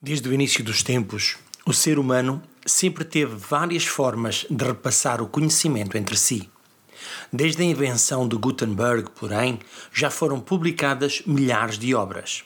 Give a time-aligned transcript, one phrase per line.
[0.00, 1.36] Desde o início dos tempos,
[1.66, 6.48] o ser humano sempre teve várias formas de repassar o conhecimento entre si.
[7.32, 9.58] Desde a invenção de Gutenberg, porém,
[9.92, 12.44] já foram publicadas milhares de obras.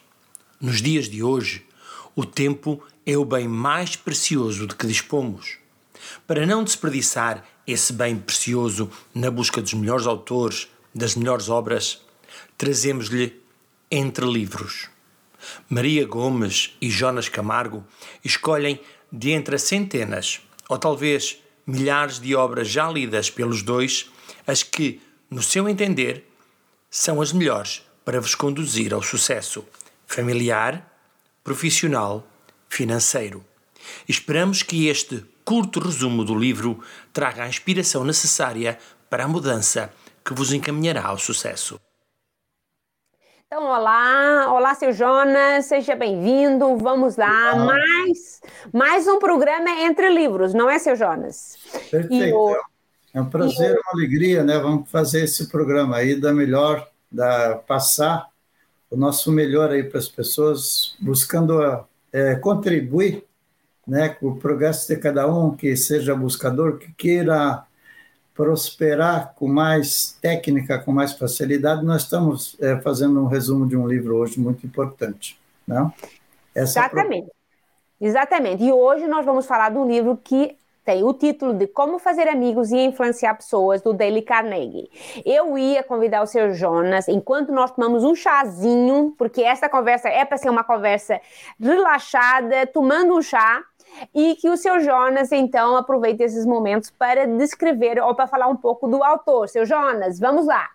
[0.59, 1.67] Nos dias de hoje,
[2.17, 5.59] o tempo é o bem mais precioso de que dispomos.
[6.27, 12.01] Para não desperdiçar esse bem precioso na busca dos melhores autores, das melhores obras,
[12.57, 13.39] trazemos-lhe
[13.91, 14.92] Entre Livros.
[15.69, 17.85] Maria Gomes e Jonas Camargo
[18.25, 18.81] escolhem
[19.13, 24.11] de entre centenas, ou talvez milhares de obras já lidas pelos dois,
[24.47, 25.01] as que,
[25.31, 26.29] no seu entender,
[26.91, 29.65] são as melhores para vos conduzir ao sucesso
[30.07, 30.93] familiar,
[31.43, 32.27] profissional,
[32.69, 33.43] financeiro.
[34.07, 38.79] Esperamos que este curto resumo do livro traga a inspiração necessária
[39.09, 39.93] para a mudança
[40.25, 41.81] que vos encaminhará ao sucesso.
[43.55, 46.75] Então, olá, olá, seu Jonas, seja bem-vindo.
[46.79, 47.67] Vamos lá, olá.
[47.67, 48.41] mais,
[48.73, 51.59] mais um programa entre livros, não é, seu Jonas?
[51.91, 52.35] Perfeito.
[52.35, 52.57] O...
[53.13, 54.59] É um prazer, uma alegria, né?
[54.59, 58.27] Vamos fazer esse programa aí da melhor, da passar
[58.91, 63.23] o nosso melhor aí para as pessoas, buscando é, contribuir,
[63.87, 67.67] né, com o progresso de cada um, que seja buscador, que queira
[68.35, 73.87] prosperar com mais técnica, com mais facilidade, nós estamos é, fazendo um resumo de um
[73.87, 75.39] livro hoje muito importante.
[75.67, 75.87] Não?
[75.87, 75.93] Né?
[76.55, 77.31] Essa Exatamente.
[78.01, 78.65] Exatamente.
[78.65, 82.73] E hoje nós vamos falar um livro que tem o título de Como Fazer Amigos
[82.73, 84.91] e Influenciar Pessoas, do Dale Carnegie.
[85.25, 90.25] Eu ia convidar o seu Jonas, enquanto nós tomamos um chazinho, porque essa conversa é
[90.25, 91.21] para ser uma conversa
[91.61, 93.63] relaxada, tomando um chá,
[94.15, 98.57] e que o seu Jonas, então, aproveite esses momentos para descrever ou para falar um
[98.57, 99.49] pouco do autor.
[99.49, 100.69] Seu Jonas, vamos lá.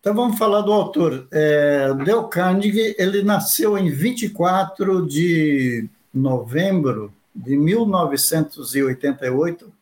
[0.00, 1.28] Então vamos falar do autor.
[1.30, 9.72] É, Dale Carnegie, ele nasceu em 24 de novembro de 1988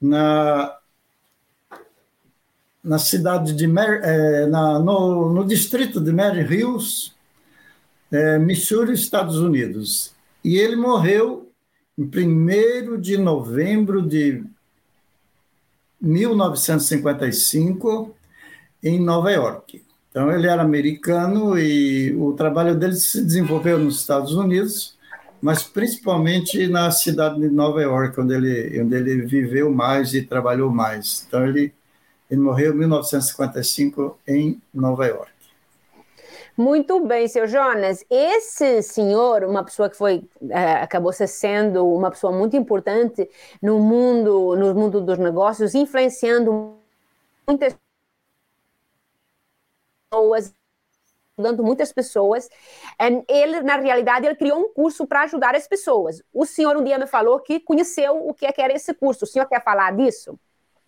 [0.00, 0.74] na,
[2.82, 7.12] na cidade de Mary, é, na, no, no distrito de Mary Hills,
[8.10, 10.14] é, Missouri, Estados Unidos.
[10.42, 11.45] E ele morreu
[11.98, 14.44] em 1 de novembro de
[16.00, 18.14] 1955,
[18.82, 19.82] em Nova York.
[20.10, 24.96] Então, ele era americano e o trabalho dele se desenvolveu nos Estados Unidos,
[25.40, 30.70] mas principalmente na cidade de Nova York, onde ele, onde ele viveu mais e trabalhou
[30.70, 31.24] mais.
[31.26, 31.74] Então, ele,
[32.30, 35.35] ele morreu em 1955 em Nova York.
[36.56, 38.02] Muito bem, seu Jonas.
[38.08, 43.28] Esse senhor, uma pessoa que foi, é, acabou sendo uma pessoa muito importante
[43.60, 46.78] no mundo, no mundo dos negócios, influenciando
[47.46, 47.76] muitas
[50.10, 50.54] pessoas,
[51.36, 52.48] ajudando muitas pessoas.
[53.28, 56.22] Ele, na realidade, ele criou um curso para ajudar as pessoas.
[56.32, 59.24] O senhor um dia me falou que conheceu o que era esse curso.
[59.24, 60.38] O senhor quer falar disso?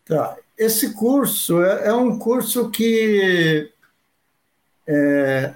[0.07, 0.35] Tá.
[0.57, 3.71] Esse curso é, é um curso que
[4.89, 5.55] é,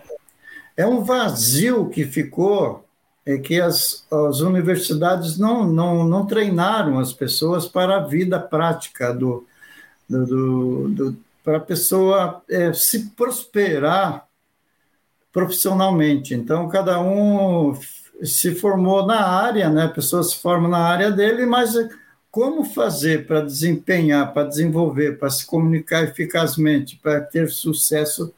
[0.76, 2.84] é um vazio que ficou,
[3.24, 9.12] é que as, as universidades não, não, não treinaram as pessoas para a vida prática
[9.12, 9.46] do,
[10.08, 14.26] do, do, do para a pessoa é, se prosperar
[15.32, 16.34] profissionalmente.
[16.34, 17.76] Então, cada um
[18.22, 19.84] se formou na área, né?
[19.84, 21.74] a pessoa se forma na área dele, mas
[22.30, 28.32] como fazer para desempenhar, para desenvolver, para se comunicar eficazmente, para ter sucesso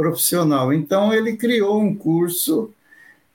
[0.00, 0.72] profissional.
[0.72, 2.72] Então, ele criou um curso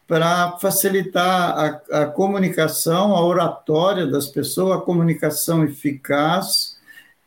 [0.07, 6.77] para facilitar a, a, comunicação, a oratória das pessoas, a comunicação eficaz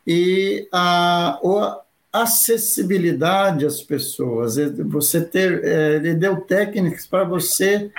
[0.05, 4.57] e a, a acessibilidade às pessoas.
[4.87, 7.89] Você ter, é, ele deu técnicas para você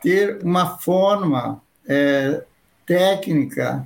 [0.00, 2.44] ter uma forma é,
[2.86, 3.84] técnica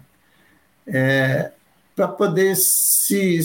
[0.86, 1.52] é,
[1.96, 3.38] para poder se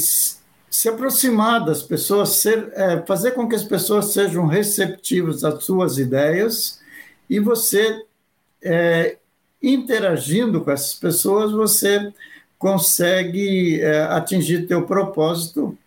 [0.73, 5.99] se aproximar das pessoas, ser, é, fazer com que as pessoas sejam receptivas às suas
[5.99, 6.81] ideias
[7.29, 8.03] e você,
[8.59, 9.17] é,
[9.61, 12.11] interagindo com essas pessoas, você
[12.57, 15.77] consegue é, atingir teu propósito.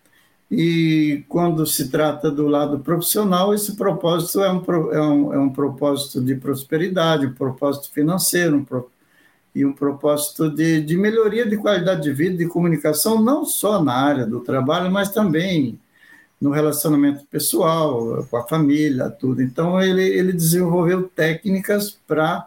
[0.49, 4.62] E quando se trata do lado profissional, esse propósito é um,
[4.93, 8.95] é um, é um propósito de prosperidade, um propósito financeiro, um propósito
[9.56, 13.94] e um propósito de, de melhoria de qualidade de vida, de comunicação, não só na
[13.94, 15.81] área do trabalho, mas também
[16.38, 19.41] no relacionamento pessoal, com a família, tudo.
[19.41, 22.47] Então, ele, ele desenvolveu técnicas para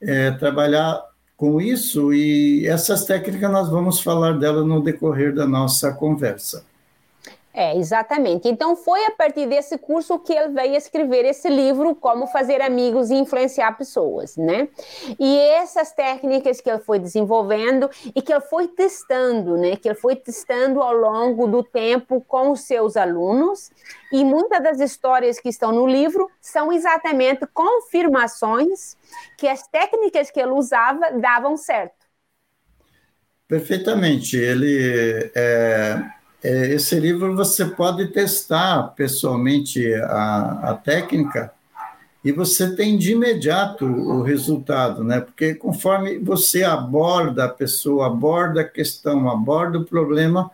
[0.00, 1.00] é, trabalhar
[1.36, 6.64] com isso, e essas técnicas nós vamos falar dela no decorrer da nossa conversa.
[7.52, 8.46] É, exatamente.
[8.46, 13.10] Então foi a partir desse curso que ele veio escrever esse livro, Como Fazer Amigos
[13.10, 14.68] e Influenciar Pessoas, né?
[15.18, 19.76] E essas técnicas que ele foi desenvolvendo e que ele foi testando, né?
[19.76, 23.70] Que ele foi testando ao longo do tempo com os seus alunos.
[24.12, 28.96] E muitas das histórias que estão no livro são exatamente confirmações
[29.36, 32.06] que as técnicas que ele usava davam certo.
[33.48, 34.36] Perfeitamente.
[34.36, 41.52] Ele é esse livro você pode testar pessoalmente a, a técnica
[42.24, 45.20] e você tem de imediato o resultado, né?
[45.20, 50.50] Porque conforme você aborda a pessoa, aborda a questão, aborda o problema,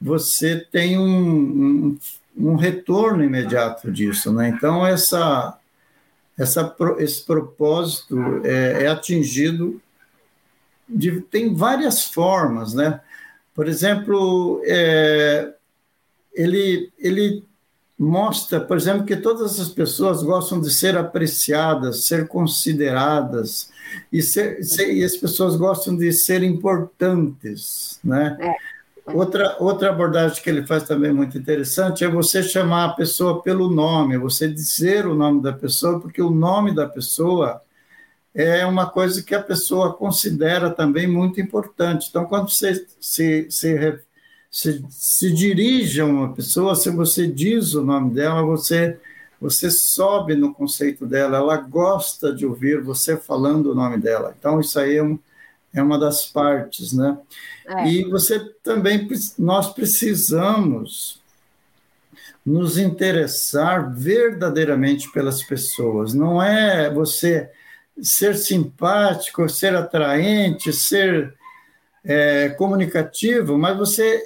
[0.00, 1.98] você tem um, um,
[2.36, 4.48] um retorno imediato disso, né?
[4.48, 5.58] Então, essa,
[6.38, 9.80] essa, esse propósito é, é atingido
[10.88, 13.00] de, tem várias formas, né?
[13.60, 15.52] Por exemplo, é,
[16.32, 17.44] ele, ele
[17.98, 23.70] mostra, por exemplo, que todas as pessoas gostam de ser apreciadas, ser consideradas,
[24.10, 28.38] e, ser, ser, e as pessoas gostam de ser importantes, né?
[28.40, 29.12] É.
[29.12, 33.68] Outra, outra abordagem que ele faz também muito interessante é você chamar a pessoa pelo
[33.68, 37.60] nome, você dizer o nome da pessoa, porque o nome da pessoa
[38.34, 42.08] é uma coisa que a pessoa considera também muito importante.
[42.08, 44.00] Então, quando você se, se,
[44.50, 48.98] se, se dirige a uma pessoa, se você diz o nome dela, você,
[49.40, 54.34] você sobe no conceito dela, ela gosta de ouvir você falando o nome dela.
[54.38, 55.18] Então, isso aí é, um,
[55.74, 57.18] é uma das partes, né?
[57.66, 57.88] É.
[57.88, 61.20] E você também, nós precisamos
[62.46, 66.14] nos interessar verdadeiramente pelas pessoas.
[66.14, 67.50] Não é você
[68.02, 71.34] ser simpático, ser atraente, ser
[72.04, 74.22] é, comunicativo, mas você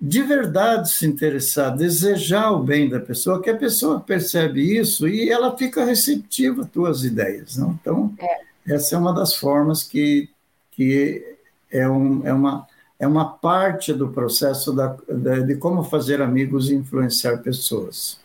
[0.00, 5.28] de verdade se interessar, desejar o bem da pessoa, que a pessoa percebe isso e
[5.28, 7.56] ela fica receptiva às tuas ideias.
[7.56, 7.76] Não?
[7.80, 8.74] Então, é.
[8.74, 10.30] essa é uma das formas que,
[10.70, 11.36] que
[11.70, 12.66] é, um, é, uma,
[12.98, 14.96] é uma parte do processo da,
[15.44, 18.20] de como fazer amigos e influenciar pessoas.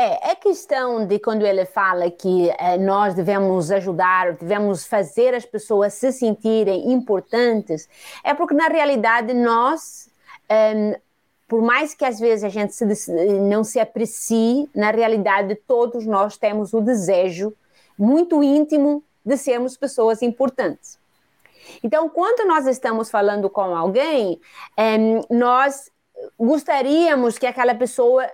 [0.00, 5.44] É, é questão de quando ele fala que é, nós devemos ajudar, devemos fazer as
[5.44, 7.88] pessoas se sentirem importantes,
[8.22, 10.08] é porque na realidade nós,
[10.48, 11.00] é,
[11.48, 13.10] por mais que às vezes a gente se,
[13.40, 17.52] não se aprecie, na realidade todos nós temos o desejo
[17.98, 20.96] muito íntimo de sermos pessoas importantes.
[21.82, 24.40] Então, quando nós estamos falando com alguém,
[24.76, 24.96] é,
[25.28, 25.90] nós
[26.38, 28.24] gostaríamos que aquela pessoa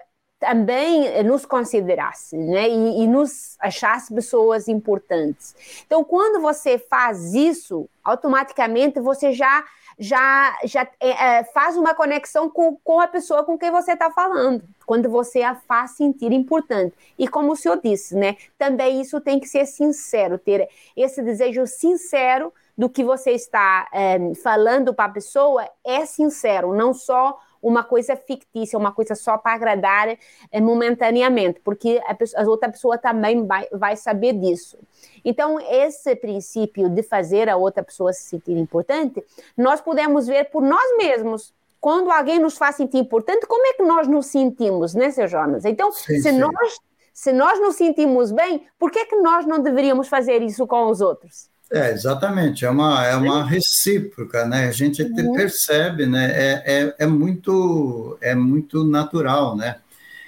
[0.45, 2.69] também nos considerasse né?
[2.69, 5.57] e, e, nos achasse pessoas importantes.
[5.87, 9.65] Então, quando você faz isso, automaticamente você já
[9.97, 14.65] já, já é, faz uma conexão com, com a pessoa com quem você está falando,
[14.85, 16.97] quando você a faz sentir importante.
[17.17, 18.37] E como o senhor disse, né?
[18.59, 24.35] Também isso tem que ser sincero, ter esse desejo sincero do que você está é,
[24.43, 29.55] falando para a pessoa é sincero, não só uma coisa fictícia, uma coisa só para
[29.55, 30.17] agradar
[30.53, 34.79] é, momentaneamente, porque a, a, outra pessoa também vai, vai saber disso.
[35.25, 39.25] Então, esse princípio de fazer a outra pessoa se sentir importante,
[39.57, 41.55] nós podemos ver por nós mesmos.
[41.81, 45.65] Quando alguém nos faz sentir importante, como é que nós nos sentimos, né, seu Jonas?
[45.65, 46.39] Então, sim, se, sim.
[46.39, 46.79] Nós,
[47.13, 50.87] se nós nos sentimos bem, por que, é que nós não deveríamos fazer isso com
[50.87, 51.49] os outros?
[51.75, 54.69] É, exatamente, é uma, é uma recíproca, né?
[54.69, 55.33] A gente uhum.
[55.33, 56.31] percebe, né?
[56.33, 59.79] É, é, é, muito, é muito natural, né?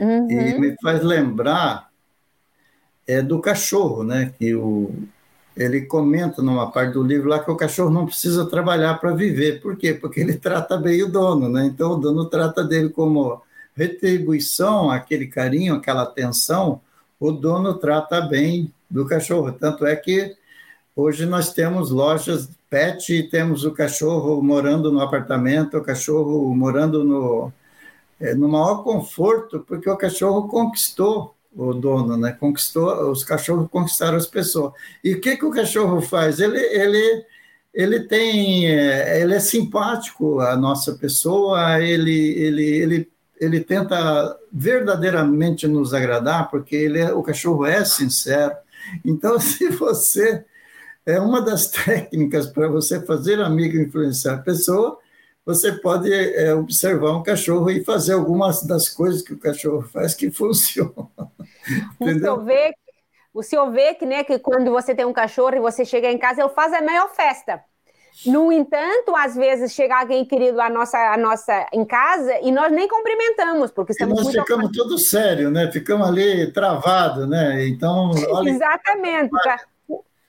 [0.01, 0.29] Uhum.
[0.29, 1.89] E me faz lembrar
[3.07, 4.33] é, do cachorro, né?
[4.37, 4.93] Que o,
[5.57, 9.61] ele comenta numa parte do livro lá que o cachorro não precisa trabalhar para viver.
[9.61, 9.95] Por quê?
[9.95, 11.65] Porque ele trata bem o dono, né?
[11.67, 13.41] Então o dono trata dele como
[13.77, 16.81] retribuição, aquele carinho, aquela atenção,
[17.21, 19.53] o dono trata bem do cachorro.
[19.53, 20.35] Tanto é que
[20.99, 27.05] Hoje nós temos lojas pet e temos o cachorro morando no apartamento, o cachorro morando
[27.05, 27.53] no,
[28.19, 32.33] é, no maior conforto, porque o cachorro conquistou o dono, né?
[32.33, 34.73] Conquistou, os cachorros conquistaram as pessoas.
[35.05, 36.41] E o que, que o cachorro faz?
[36.41, 37.27] Ele, ele,
[37.75, 45.69] ele tem, é, ele é simpático à nossa pessoa, ele, ele, ele, ele tenta verdadeiramente
[45.69, 48.55] nos agradar, porque ele é, o cachorro é sincero.
[49.05, 50.43] Então, se você
[51.07, 54.99] é uma das técnicas para você fazer amigo e influenciar a pessoa.
[55.47, 60.13] Você pode é, observar um cachorro e fazer algumas das coisas que o cachorro faz
[60.13, 61.09] que funcionam.
[62.01, 62.75] O senhor vê,
[63.33, 66.19] o senhor vê que, né, que quando você tem um cachorro e você chega em
[66.19, 67.63] casa, ele faz a maior festa.
[68.25, 72.73] No entanto, às vezes chega alguém querido a nossa, a nossa em casa e nós
[72.73, 75.71] nem cumprimentamos, porque estamos e nós ficamos todo sério, né?
[75.71, 77.69] Ficamos ali travado, né?
[77.69, 78.49] Então, olha...
[78.51, 79.31] Exatamente.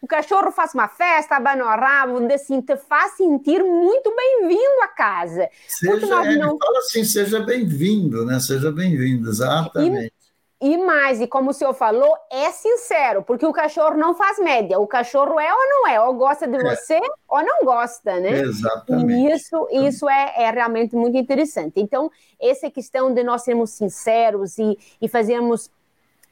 [0.01, 4.87] O cachorro faz uma festa, abana o rabo, assim, te faz sentir muito bem-vindo à
[4.87, 5.49] casa.
[5.67, 6.57] Seja, nós não...
[6.57, 8.39] fala assim, seja bem-vindo, né?
[8.39, 10.13] Seja bem-vindo, exatamente.
[10.59, 14.79] E mais, e como o senhor falou, é sincero, porque o cachorro não faz média.
[14.79, 16.63] O cachorro é ou não é, ou gosta de é.
[16.63, 18.41] você ou não gosta, né?
[18.41, 19.13] Exatamente.
[19.13, 21.73] E isso, isso é, é realmente muito interessante.
[21.79, 22.11] Então,
[22.41, 25.69] essa questão de nós sermos sinceros e, e fazermos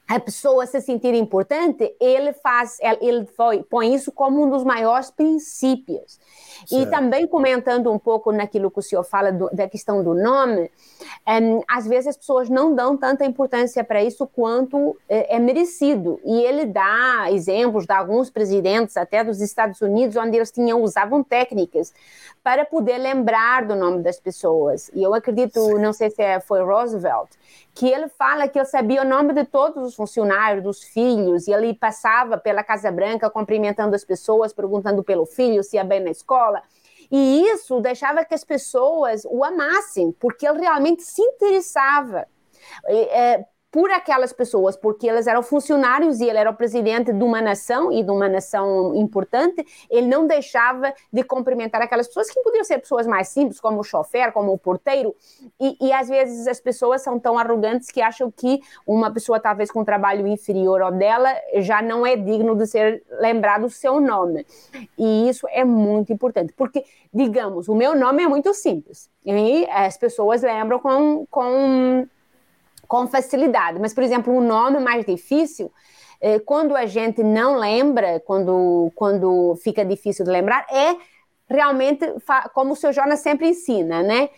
[0.07, 3.27] a pessoa se sentir importante, ele faz, ele
[3.69, 6.19] põe isso como um dos maiores princípios.
[6.65, 6.73] Certo.
[6.73, 10.71] E também comentando um pouco naquilo que o senhor fala do, da questão do nome,
[11.27, 16.19] um, às vezes as pessoas não dão tanta importância para isso quanto é, é, merecido.
[16.23, 21.23] E ele dá exemplos de alguns presidentes, até dos Estados Unidos, onde eles tinham usavam
[21.23, 21.93] técnicas
[22.43, 24.91] para poder lembrar do nome das pessoas.
[24.93, 27.31] E eu acredito, não sei se é, foi Roosevelt,
[27.75, 31.51] que ele fala que ele sabia o nome de todos os funcionários, dos filhos, e
[31.51, 36.09] ele passava pela Casa Branca cumprimentando as pessoas, perguntando pelo filho se ia bem na
[36.09, 36.63] escola.
[37.11, 42.25] E isso deixava que as pessoas o amassem, porque ele realmente se interessava.
[42.87, 47.41] É, por aquelas pessoas, porque elas eram funcionários e ele era o presidente de uma
[47.41, 52.63] nação e de uma nação importante, ele não deixava de cumprimentar aquelas pessoas que podiam
[52.63, 55.13] ser pessoas mais simples, como o chofer, como o porteiro,
[55.59, 59.69] e, e às vezes as pessoas são tão arrogantes que acham que uma pessoa talvez
[59.69, 63.99] com um trabalho inferior ao dela já não é digno de ser lembrado o seu
[63.99, 64.47] nome.
[64.97, 69.97] E isso é muito importante, porque, digamos, o meu nome é muito simples, e as
[69.97, 72.07] pessoas lembram com, com
[72.87, 73.79] com facilidade.
[73.79, 75.71] Mas, por exemplo, um nome mais difícil,
[76.21, 80.95] eh, quando a gente não lembra, quando, quando fica difícil de lembrar, é
[81.49, 82.05] realmente,
[82.53, 84.29] como o seu Jonas sempre ensina, né?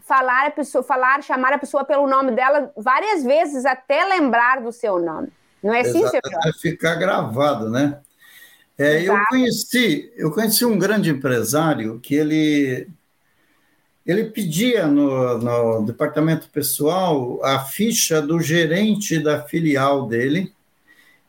[0.00, 4.70] Falar a pessoa, falar, chamar a pessoa pelo nome dela várias vezes até lembrar do
[4.72, 5.28] seu nome.
[5.62, 6.46] Não é assim, seu Jonas?
[6.46, 8.00] É ficar gravado, né?
[8.78, 12.88] É, eu conheci, eu conheci um grande empresário que ele
[14.06, 20.52] ele pedia no, no, departamento pessoal a ficha do gerente da filial dele,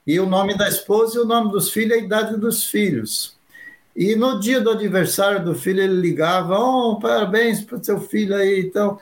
[0.05, 3.35] e o nome da esposa e o nome dos filhos a idade dos filhos.
[3.95, 8.35] E no dia do aniversário do filho, ele ligava: Oh, parabéns para o seu filho
[8.35, 8.61] aí.
[8.61, 8.99] Então,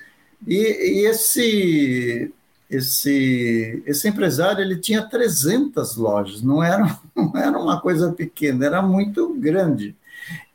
[0.48, 2.34] e, e esse,
[2.70, 8.82] esse, esse empresário ele tinha 300 lojas, não era, não era uma coisa pequena, era
[8.82, 9.94] muito grande.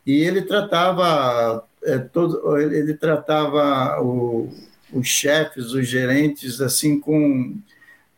[0.05, 4.49] E ele tratava é, todo, ele tratava o,
[4.93, 7.57] os chefes, os gerentes, assim, com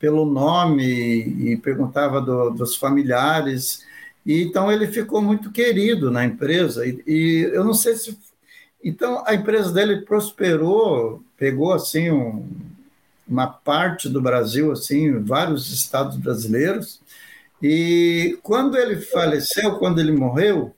[0.03, 3.85] pelo nome e perguntava do, dos familiares.
[4.25, 6.85] E, então, ele ficou muito querido na empresa.
[6.85, 8.17] E, e, eu não sei se...
[8.83, 12.45] Então, a empresa dele prosperou, pegou, assim, um,
[13.25, 16.99] uma parte do Brasil, assim, vários estados brasileiros.
[17.61, 20.75] E quando ele faleceu, quando ele morreu,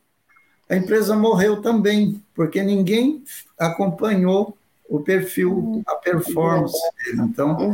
[0.70, 3.24] a empresa morreu também, porque ninguém
[3.58, 4.58] acompanhou
[4.90, 7.22] o perfil, a performance dele.
[7.22, 7.74] Então,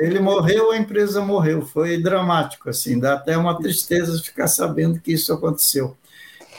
[0.00, 1.62] ele morreu, a empresa morreu.
[1.62, 5.96] Foi dramático, assim, dá até uma tristeza ficar sabendo que isso aconteceu.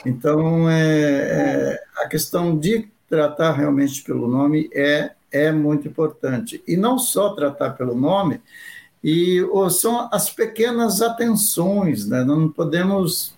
[0.06, 6.62] Então, é, é, a questão de tratar realmente pelo nome é, é muito importante.
[6.66, 8.40] E não só tratar pelo nome,
[9.02, 12.24] e ou, são as pequenas atenções, né?
[12.24, 13.33] não podemos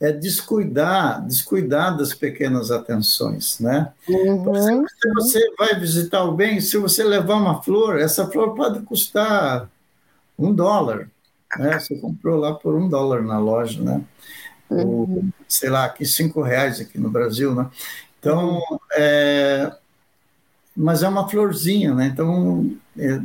[0.00, 3.92] é descuidar, descuidar das pequenas atenções, né?
[4.08, 4.84] Uhum.
[4.86, 9.68] Se você vai visitar alguém, se você levar uma flor, essa flor pode custar
[10.38, 11.10] um dólar,
[11.56, 11.78] né?
[11.78, 14.02] Você comprou lá por um dólar na loja, né?
[14.70, 14.86] Uhum.
[14.86, 17.68] Ou, sei lá, aqui cinco reais aqui no Brasil, né?
[18.20, 18.60] Então,
[18.94, 19.72] é,
[20.76, 22.06] mas é uma florzinha, né?
[22.06, 23.20] Então, é,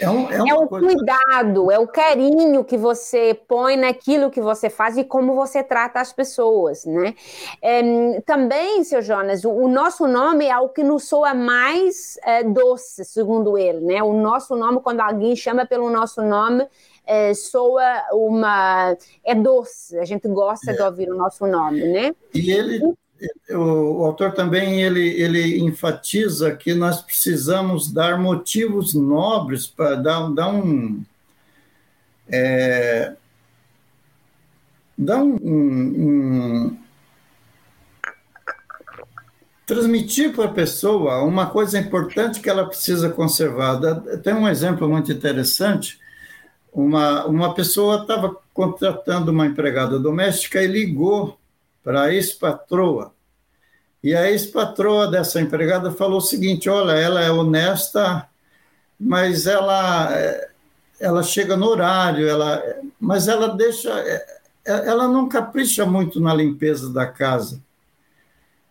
[0.00, 0.86] é, um, é, é o coisa...
[0.86, 6.00] cuidado, é o carinho que você põe naquilo que você faz e como você trata
[6.00, 7.14] as pessoas, né?
[7.62, 12.42] É, também, seu Jonas, o, o, nosso nome é o que nos soa mais é,
[12.42, 14.02] doce, segundo ele, né?
[14.02, 16.66] O nosso nome, quando alguém chama pelo nosso nome,
[17.06, 18.96] é, soa uma.
[19.22, 20.86] é doce, a gente gosta de é.
[20.86, 22.14] ouvir o nosso nome, né?
[22.34, 22.94] E ele
[23.50, 30.48] o, autor também ele, ele enfatiza que nós precisamos dar motivos nobres para dar, dar
[30.48, 31.04] um
[32.28, 33.14] é,
[34.96, 36.78] dar um, um, um
[39.66, 43.80] transmitir para a pessoa uma coisa importante que ela precisa conservar.
[44.22, 45.98] Tem um exemplo muito interessante.
[46.72, 51.38] Uma, uma pessoa estava contratando uma empregada doméstica e ligou
[51.82, 53.13] para a ex-patroa.
[54.04, 58.28] E a ex-patroa dessa empregada falou o seguinte: olha, ela é honesta,
[59.00, 60.10] mas ela,
[61.00, 62.62] ela chega no horário, ela,
[63.00, 63.90] mas ela deixa.
[64.62, 67.62] Ela não capricha muito na limpeza da casa.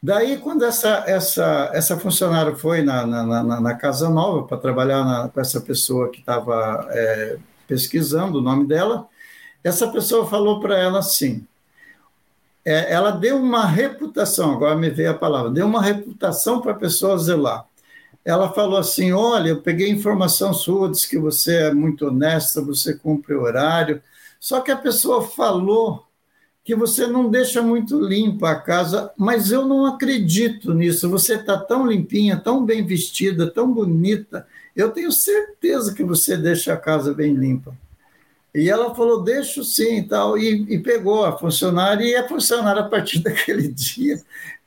[0.01, 5.03] Daí, quando essa, essa, essa funcionária foi na, na, na, na Casa Nova para trabalhar
[5.03, 7.37] na, com essa pessoa que estava é,
[7.67, 9.07] pesquisando o nome dela,
[9.63, 11.47] essa pessoa falou para ela assim:
[12.65, 16.75] é, ela deu uma reputação, agora me veio a palavra, deu uma reputação para a
[16.75, 17.65] pessoa zelar.
[18.23, 22.93] Ela falou assim: Olha, eu peguei informação sua, disse que você é muito honesta, você
[22.93, 24.01] cumpre o horário.
[24.39, 26.05] Só que a pessoa falou
[26.63, 31.09] que você não deixa muito limpa a casa, mas eu não acredito nisso.
[31.09, 34.47] Você está tão limpinha, tão bem vestida, tão bonita.
[34.73, 37.77] Eu tenho certeza que você deixa a casa bem limpa.
[38.53, 42.81] E ela falou, deixo sim e tal, e, e pegou a funcionária, e a funcionária,
[42.83, 44.21] a partir daquele dia,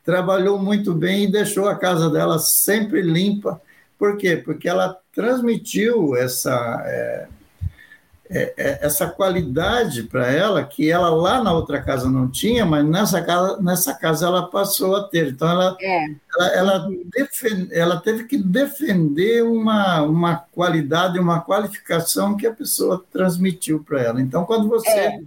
[0.04, 3.60] trabalhou muito bem e deixou a casa dela sempre limpa.
[3.98, 4.36] Por quê?
[4.36, 7.28] Porque ela transmitiu essa, é,
[8.28, 12.84] é, é, essa qualidade para ela que ela lá na outra casa não tinha, mas
[12.84, 15.28] nessa casa, nessa casa ela passou a ter.
[15.28, 16.06] Então ela, é.
[16.34, 23.04] ela, ela, defend, ela, teve que defender uma, uma qualidade, uma qualificação que a pessoa
[23.12, 24.20] transmitiu para ela.
[24.20, 25.20] Então, quando você é.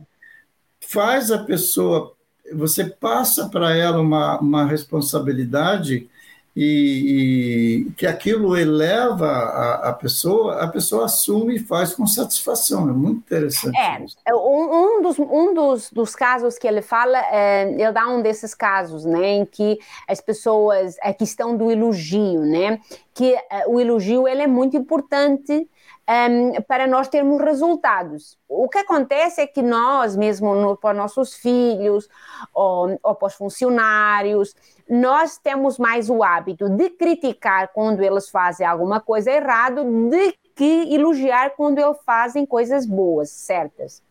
[0.81, 2.13] faz a pessoa,
[2.53, 6.09] você passa para ela uma, uma responsabilidade
[6.55, 12.89] e, e, que aquilo eleva a, a, pessoa, a pessoa assume e faz com satisfação.
[12.89, 13.77] É muito interessante.
[13.77, 18.07] É, é um, um, dos, um dos, dos casos que ele fala, é, ele dá
[18.07, 22.79] um desses casos, né, em que as pessoas, a questão do elogio, né,
[23.13, 25.67] que é, o elogio ele é muito importante
[26.09, 28.37] um, para nós termos resultados.
[28.47, 32.09] O que acontece é que nós, mesmo no, para nossos filhos
[32.53, 34.55] ou, ou para os funcionários,
[34.89, 40.93] nós temos mais o hábito de criticar quando eles fazem alguma coisa errada, de que
[40.93, 44.01] elogiar quando eles fazem coisas boas, certas.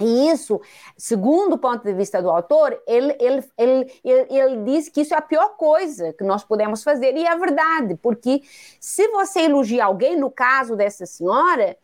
[0.00, 0.60] E isso,
[0.96, 5.18] segundo o ponto de vista do autor, ele, ele, ele, ele diz que isso é
[5.18, 8.42] a pior coisa que nós podemos fazer, e é verdade, porque
[8.80, 11.76] se você elogia alguém, no caso dessa senhora,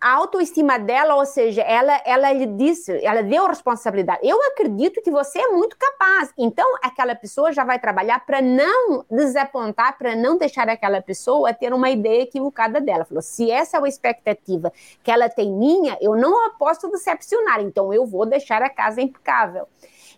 [0.00, 4.20] a autoestima dela, ou seja, ela, ela lhe disse, ela deu responsabilidade.
[4.22, 6.32] Eu acredito que você é muito capaz.
[6.38, 11.74] Então, aquela pessoa já vai trabalhar para não desapontar, para não deixar aquela pessoa ter
[11.74, 13.04] uma ideia equivocada dela.
[13.04, 17.60] Falou: se essa é a expectativa que ela tem minha, eu não posso decepcionar.
[17.60, 19.68] Então, eu vou deixar a casa impecável.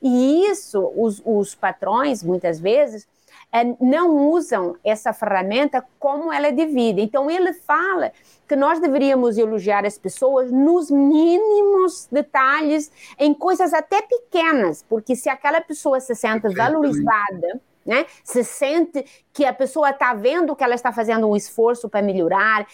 [0.00, 3.06] E isso, os, os patrões, muitas vezes,
[3.80, 7.00] não usam essa ferramenta como ela é devida.
[7.00, 8.12] Então, ele fala
[8.48, 15.28] que nós deveríamos elogiar as pessoas nos mínimos detalhes, em coisas até pequenas, porque se
[15.28, 20.74] aquela pessoa se sente valorizada, né, se sente que a pessoa está vendo que ela
[20.74, 22.66] está fazendo um esforço para melhorar,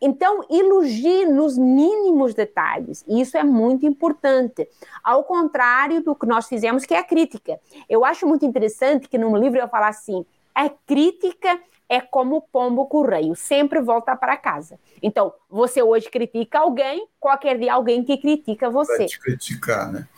[0.00, 3.04] então, elogie nos mínimos detalhes.
[3.06, 4.66] E isso é muito importante.
[5.04, 7.60] Ao contrário do que nós fizemos, que é a crítica.
[7.88, 12.40] Eu acho muito interessante que no livro eu falo assim: a crítica é como o
[12.40, 14.78] pombo correio, sempre volta para casa.
[15.02, 18.96] Então, você hoje critica alguém, qualquer dia alguém que critica você.
[18.96, 20.08] Vai te criticar, né?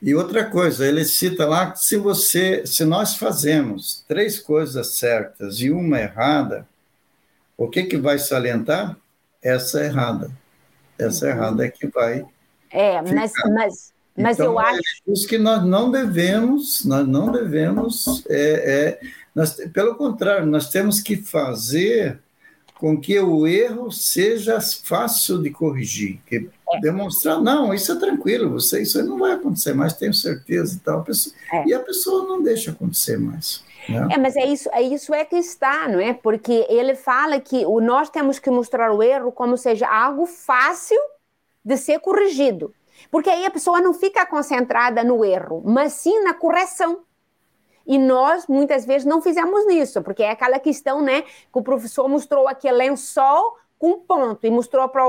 [0.00, 5.60] E outra coisa, ele cita lá que se você, se nós fazemos três coisas certas
[5.60, 6.68] e uma errada,
[7.56, 8.96] o que que vai salientar?
[9.46, 10.30] Essa é errada.
[10.98, 12.24] Essa é errada é que vai.
[12.70, 14.80] É, mas, mas, mas então, eu é acho.
[15.08, 18.24] É isso que nós não devemos, nós não devemos.
[18.28, 19.00] É, é,
[19.34, 22.20] nós, pelo contrário, nós temos que fazer
[22.78, 26.80] com que o erro seja fácil de corrigir, que é.
[26.80, 31.00] demonstrar, não, isso é tranquilo, você, isso não vai acontecer mais, tenho certeza e tal.
[31.00, 31.68] A pessoa, é.
[31.68, 33.64] E a pessoa não deixa acontecer mais.
[33.88, 34.08] Né?
[34.12, 36.12] É, mas é isso, é isso é que está, não é?
[36.14, 40.98] Porque ele fala que o, nós temos que mostrar o erro como seja algo fácil
[41.64, 42.72] de ser corrigido.
[43.10, 47.02] Porque aí a pessoa não fica concentrada no erro, mas sim na correção.
[47.86, 52.08] E nós, muitas vezes, não fizemos isso, porque é aquela questão, né, que o professor
[52.08, 55.04] mostrou aqui lençol com ponto e mostrou para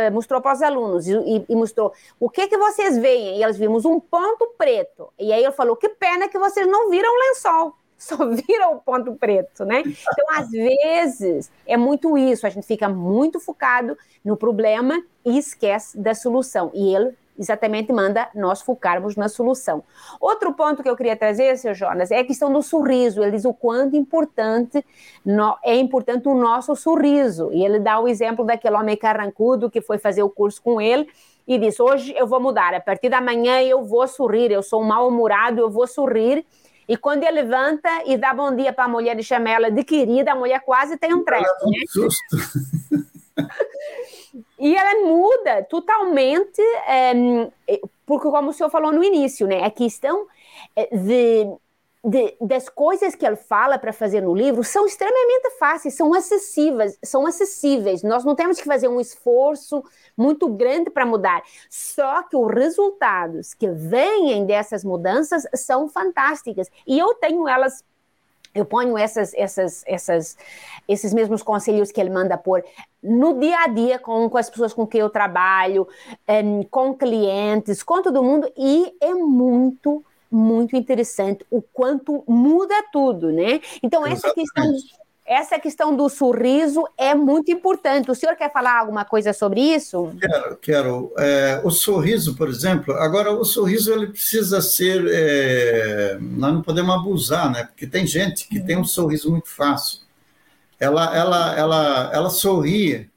[0.00, 3.58] eh, mostrou os alunos e, e, e, mostrou o que que vocês veem e eles
[3.58, 7.76] vimos um ponto preto e aí ele falou que pena que vocês não viram lençol
[7.98, 9.82] só vira o ponto preto, né?
[9.84, 15.98] Então, às vezes, é muito isso, a gente fica muito focado no problema e esquece
[15.98, 16.70] da solução.
[16.74, 19.84] E ele exatamente manda nós focarmos na solução.
[20.20, 23.22] Outro ponto que eu queria trazer, seu Jonas, é a questão do sorriso.
[23.22, 24.84] Ele diz o quanto importante
[25.24, 27.50] no, é importante o nosso sorriso.
[27.52, 31.08] E ele dá o exemplo daquele homem carrancudo que foi fazer o curso com ele
[31.46, 34.82] e diz: Hoje eu vou mudar, a partir da manhã eu vou sorrir, eu sou
[34.82, 36.44] mal-humorado, eu vou sorrir.
[36.88, 39.82] E quando ele levanta e dá bom dia para a mulher e chama ela de
[39.82, 41.44] querida, a mulher quase tem um treco.
[41.64, 41.78] Né?
[41.88, 42.36] Susto.
[44.58, 47.12] e ela muda totalmente, é,
[48.04, 50.26] porque como o senhor falou no início, né, a questão
[50.76, 51.56] eh, de
[52.06, 56.96] de, das coisas que ele fala para fazer no livro são extremamente fáceis, são acessíveis,
[57.02, 58.04] são acessíveis.
[58.04, 59.82] Nós não temos que fazer um esforço
[60.16, 61.42] muito grande para mudar.
[61.68, 66.70] Só que os resultados que vêm dessas mudanças são fantásticas.
[66.86, 67.82] E eu tenho elas
[68.54, 70.38] eu ponho essas, essas, essas,
[70.88, 72.64] esses mesmos conselhos que ele manda pôr
[73.02, 75.86] no dia a dia com, com as pessoas com quem eu trabalho,
[76.70, 80.02] com clientes, com todo mundo, e é muito
[80.36, 83.60] muito interessante o quanto muda tudo, né?
[83.82, 84.72] Então, essa questão,
[85.24, 88.10] essa questão do sorriso é muito importante.
[88.10, 90.12] O senhor quer falar alguma coisa sobre isso?
[90.20, 91.12] Quero, quero.
[91.18, 95.04] É, o sorriso, por exemplo, agora o sorriso ele precisa ser.
[95.08, 97.64] É, nós não podemos abusar, né?
[97.64, 100.00] Porque tem gente que tem um sorriso muito fácil.
[100.78, 103.10] Ela, ela, ela, ela sorri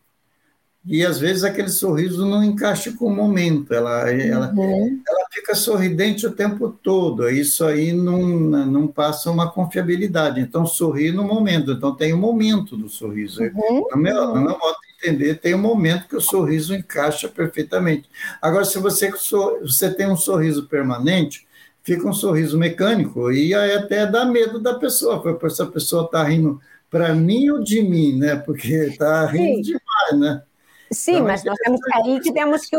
[0.85, 5.01] e às vezes aquele sorriso não encaixa com o momento, ela, ela, uhum.
[5.07, 11.11] ela fica sorridente o tempo todo, isso aí não, não passa uma confiabilidade, então sorri
[11.11, 13.41] no momento, então tem o um momento do sorriso.
[13.43, 13.87] Uhum.
[13.91, 18.09] No, meu, no meu modo de entender, tem um momento que o sorriso encaixa perfeitamente.
[18.41, 19.11] Agora, se você,
[19.61, 21.45] você tem um sorriso permanente,
[21.83, 26.23] fica um sorriso mecânico, e aí até dá medo da pessoa, porque essa pessoa está
[26.23, 28.35] rindo para mim ou de mim, né?
[28.35, 29.61] Porque está rindo Sim.
[29.61, 30.41] demais, né?
[30.91, 32.75] Sim, mas nós temos aí que temos que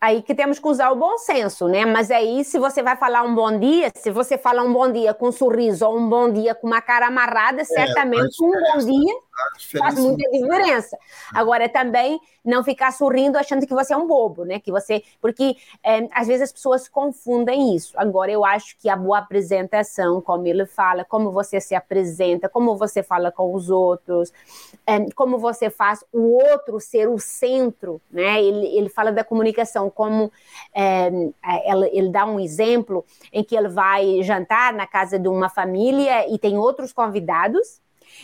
[0.00, 1.86] aí que temos que usar o bom senso, né?
[1.86, 5.14] Mas aí, se você vai falar um bom dia, se você fala um bom dia
[5.14, 8.78] com um sorriso ou um bom dia com uma cara amarrada, é, certamente um bom
[8.84, 9.14] dia
[9.78, 10.98] faz muita diferença.
[11.32, 14.58] Agora, também não ficar sorrindo achando que você é um bobo, né?
[14.58, 17.92] Que você, porque é, às vezes as pessoas confundem isso.
[17.96, 22.76] Agora, eu acho que a boa apresentação, como ele fala, como você se apresenta, como
[22.76, 24.32] você fala com os outros,
[24.86, 28.42] é, como você faz o outro ser o centro, né?
[28.42, 30.32] Ele, ele fala da comunicação como
[30.74, 35.48] é, ele, ele dá um exemplo em que ele vai jantar na casa de uma
[35.48, 37.80] família e tem outros convidados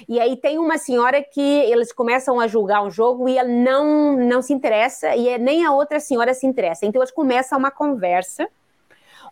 [0.09, 4.17] e aí tem uma senhora que eles começam a julgar um jogo e ela não,
[4.17, 6.87] não se interessa, e nem a outra senhora se interessa.
[6.87, 8.49] Então eles começam uma conversa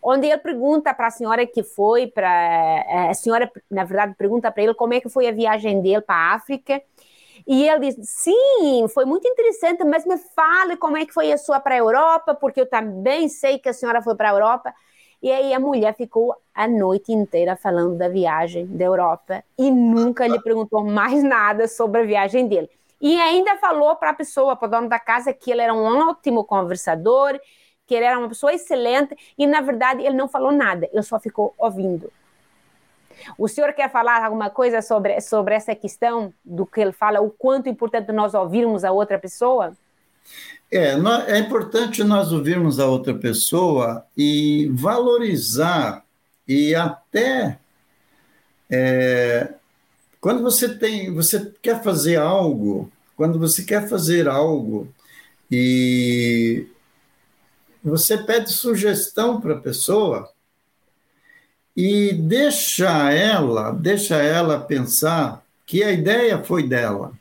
[0.01, 4.51] onde ele pergunta para a senhora que foi para eh, a senhora na verdade pergunta
[4.51, 6.81] para ele como é que foi a viagem dele para a África
[7.47, 11.37] e ele diz sim foi muito interessante mas me fale como é que foi a
[11.37, 14.73] sua para a Europa porque eu também sei que a senhora foi para a Europa
[15.21, 20.27] e aí a mulher ficou a noite inteira falando da viagem da Europa e nunca
[20.27, 22.69] lhe perguntou mais nada sobre a viagem dele.
[23.01, 26.09] E ainda falou para a pessoa, para o dono da casa, que ele era um
[26.09, 27.39] ótimo conversador,
[27.85, 31.19] que ele era uma pessoa excelente, e na verdade ele não falou nada, ele só
[31.19, 32.11] ficou ouvindo.
[33.37, 37.31] O senhor quer falar alguma coisa sobre, sobre essa questão do que ele fala, o
[37.31, 39.73] quanto é importante nós ouvirmos a outra pessoa?
[40.71, 40.95] É,
[41.27, 46.03] é importante nós ouvirmos a outra pessoa e valorizar
[46.47, 47.57] e até
[48.69, 49.53] é,
[50.19, 54.93] quando você tem, você quer fazer algo, quando você quer fazer algo
[55.49, 56.67] e
[57.83, 60.29] você pede sugestão para a pessoa
[61.75, 67.13] e deixa ela, deixa ela pensar que a ideia foi dela.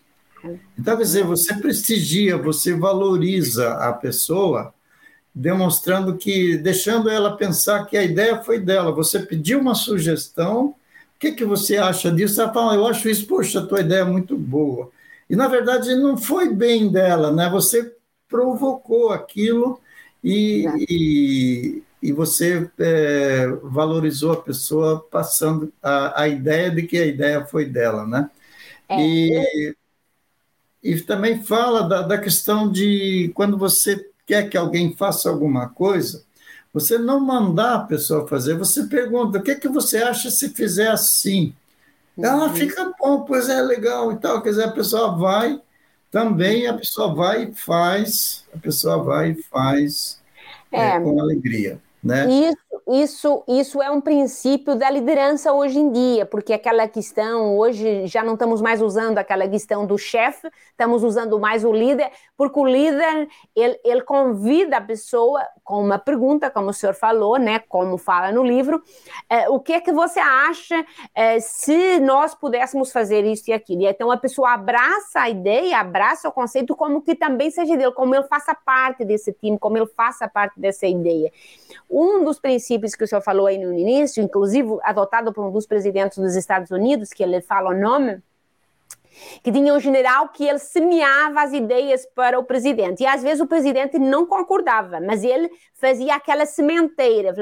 [0.78, 4.72] Então, quer dizer, você prestigia, você valoriza a pessoa,
[5.34, 8.92] demonstrando que, deixando ela pensar que a ideia foi dela.
[8.92, 12.40] Você pediu uma sugestão, o que, que você acha disso?
[12.40, 14.90] Ela fala, eu acho isso, poxa, a tua ideia é muito boa.
[15.28, 17.48] E, na verdade, não foi bem dela, né?
[17.50, 17.94] Você
[18.28, 19.80] provocou aquilo
[20.22, 27.06] e, e, e você é, valorizou a pessoa passando a, a ideia de que a
[27.06, 28.30] ideia foi dela, né?
[28.88, 29.76] É, e
[30.86, 36.24] e também fala da, da questão de quando você quer que alguém faça alguma coisa,
[36.72, 40.50] você não mandar a pessoa fazer, você pergunta: o que, é que você acha se
[40.50, 41.54] fizer assim?
[42.18, 42.54] Ela uhum.
[42.54, 44.42] fica bom, pois é legal e tal.
[44.42, 45.60] Quer dizer, a pessoa vai
[46.10, 50.20] também, a pessoa vai e faz, a pessoa vai e faz
[50.72, 50.96] é.
[50.96, 51.80] É, com alegria.
[52.02, 52.26] Né?
[52.50, 58.06] Isso, isso, isso é um princípio da liderança hoje em dia, porque aquela questão, hoje
[58.06, 62.60] já não estamos mais usando aquela questão do chefe, estamos usando mais o líder, porque
[62.60, 67.58] o líder, ele, ele convida a pessoa com uma pergunta, como o senhor falou, né,
[67.58, 68.80] como fala no livro,
[69.28, 73.82] é, o que é que você acha é, se nós pudéssemos fazer isso e aquilo?
[73.82, 77.90] E então a pessoa abraça a ideia, abraça o conceito como que também seja dele,
[77.90, 81.32] como ele faça parte desse time, como ele faça parte dessa ideia.
[81.90, 85.66] Um dos princípios que o senhor falou aí no início, inclusive adotado por um dos
[85.66, 88.22] presidentes dos Estados Unidos, que ele fala o nome,
[89.42, 93.02] que tinha um general que ele semeava as ideias para o presidente.
[93.02, 97.34] E às vezes o presidente não concordava, mas ele fazia aquela sementeira.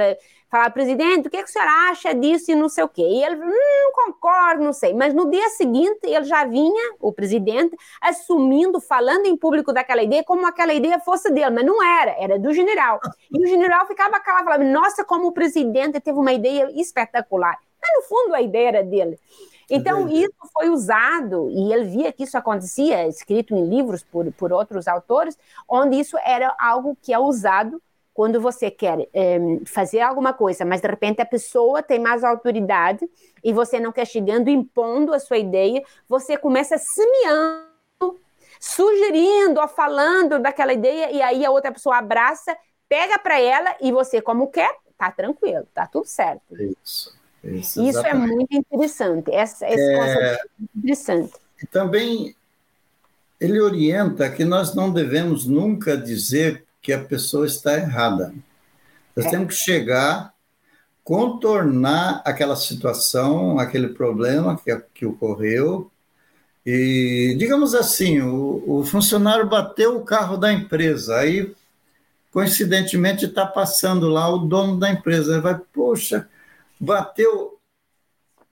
[0.50, 3.02] Falava, presidente, o que, é que o senhor acha disso e não sei o quê?
[3.02, 4.94] E ele, hum, não concordo, não sei.
[4.94, 10.22] Mas no dia seguinte ele já vinha, o presidente, assumindo, falando em público daquela ideia
[10.22, 13.00] como aquela ideia fosse dele, mas não era, era do general.
[13.32, 17.58] E o general ficava calado, falava, nossa, como o presidente teve uma ideia espetacular.
[17.82, 19.18] Mas no fundo a ideia era dele.
[19.70, 24.52] Então, isso foi usado, e ele via que isso acontecia, escrito em livros por, por
[24.52, 27.80] outros autores, onde isso era algo que é usado
[28.14, 33.10] quando você quer é, fazer alguma coisa, mas de repente a pessoa tem mais autoridade
[33.42, 38.20] e você não quer chegando impondo a sua ideia, você começa semeando,
[38.60, 42.56] sugerindo ou falando daquela ideia, e aí a outra pessoa abraça,
[42.88, 46.54] pega para ela e você, como quer, tá tranquilo, tá tudo certo.
[46.54, 47.23] Isso.
[47.44, 49.30] Isso, Isso é muito interessante.
[49.30, 50.38] Essa, esse é, conceito é
[50.76, 51.32] interessante.
[51.70, 52.34] Também
[53.40, 58.34] ele orienta que nós não devemos nunca dizer que a pessoa está errada.
[59.14, 59.30] Nós é.
[59.30, 60.32] temos que chegar,
[61.02, 65.90] contornar aquela situação, aquele problema que, que ocorreu.
[66.64, 71.54] E, digamos assim, o, o funcionário bateu o carro da empresa, aí,
[72.32, 75.32] coincidentemente, está passando lá o dono da empresa.
[75.32, 76.26] Ele vai, poxa,
[76.80, 77.54] bateu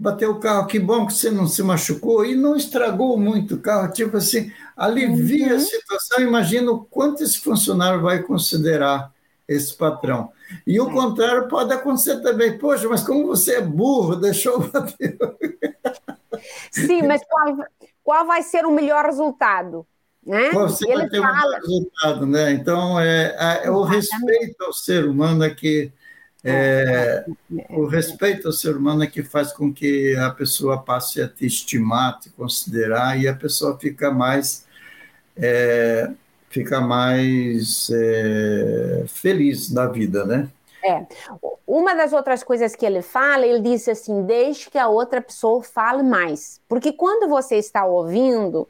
[0.03, 3.61] bateu o carro, que bom que você não se machucou e não estragou muito o
[3.61, 5.57] carro, tipo assim, alivia uhum.
[5.57, 9.13] a situação, imagina o quanto esse funcionário vai considerar
[9.47, 10.33] esse patrão.
[10.67, 15.17] E o contrário pode acontecer também, poxa, mas como você é burro, deixou bater.
[16.73, 17.57] Sim, mas qual,
[18.03, 19.87] qual vai ser o melhor resultado?
[20.25, 20.51] Né?
[20.51, 21.33] Qual vai ter fala...
[21.33, 22.53] o melhor resultado, né?
[22.53, 25.93] Então, é, é, é o respeito ao ser humano é que
[26.45, 27.25] é,
[27.71, 31.47] o respeito ao ser humano é que faz com que a pessoa passe a te
[31.47, 34.67] estimar, te considerar, e a pessoa fica mais,
[35.37, 36.11] é,
[36.51, 40.49] fica mais é, feliz na vida, né?
[40.85, 41.07] É.
[41.65, 45.63] Uma das outras coisas que ele fala, ele disse assim: deixe que a outra pessoa
[45.63, 46.61] fale mais.
[46.69, 48.69] Porque quando você está ouvindo,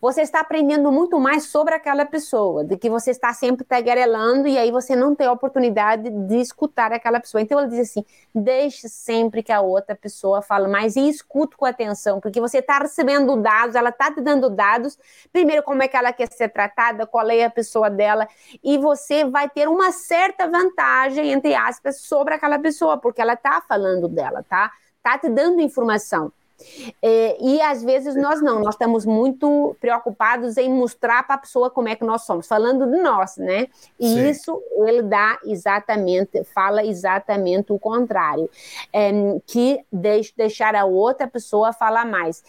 [0.00, 4.58] você está aprendendo muito mais sobre aquela pessoa, de que você está sempre tagarelando e
[4.58, 7.40] aí você não tem a oportunidade de escutar aquela pessoa.
[7.40, 8.04] Então ele diz assim:
[8.34, 12.78] deixe sempre que a outra pessoa fale mais e escute com atenção, porque você está
[12.78, 14.98] recebendo dados, ela está te dando dados,
[15.32, 18.28] primeiro como é que ela quer ser tratada, qual é a pessoa dela,
[18.62, 23.62] e você vai ter uma certa vantagem, entre aspas, sobre aquela pessoa, porque ela está
[23.68, 24.70] falando dela, tá?
[25.02, 26.32] Tá te dando informação.
[27.02, 31.70] É, e às vezes nós não, nós estamos muito preocupados em mostrar para a pessoa
[31.70, 33.66] como é que nós somos, falando de nós, né?
[33.98, 34.28] E Sim.
[34.28, 38.48] isso ele dá exatamente, fala exatamente o contrário,
[38.92, 39.10] é,
[39.46, 42.42] que deixe, deixar a outra pessoa falar mais.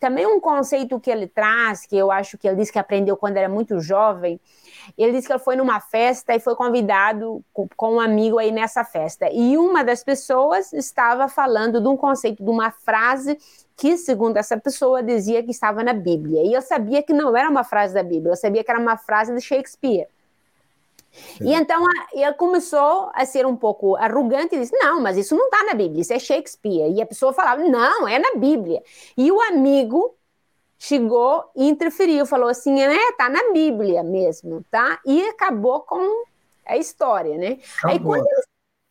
[0.00, 3.36] Também um conceito que ele traz, que eu acho que ele disse que aprendeu quando
[3.36, 4.40] era muito jovem,
[4.96, 8.52] ele disse que ele foi numa festa e foi convidado com, com um amigo aí
[8.52, 9.28] nessa festa.
[9.32, 13.38] E uma das pessoas estava falando de um conceito, de uma frase
[13.76, 16.42] que, segundo essa pessoa, dizia que estava na Bíblia.
[16.42, 18.96] E eu sabia que não era uma frase da Bíblia, eu sabia que era uma
[18.96, 20.08] frase de Shakespeare.
[21.40, 25.46] E então ele começou a ser um pouco arrogante e disse: Não, mas isso não
[25.46, 26.92] está na Bíblia, isso é Shakespeare.
[26.92, 28.82] E a pessoa falava: Não, é na Bíblia.
[29.16, 30.15] E o amigo
[30.78, 35.00] chegou e interferiu, falou assim, né, tá na Bíblia mesmo, tá?
[35.06, 36.24] E acabou com
[36.66, 37.58] a história, né?
[37.78, 37.90] Acabou.
[37.90, 38.42] Aí quando ele,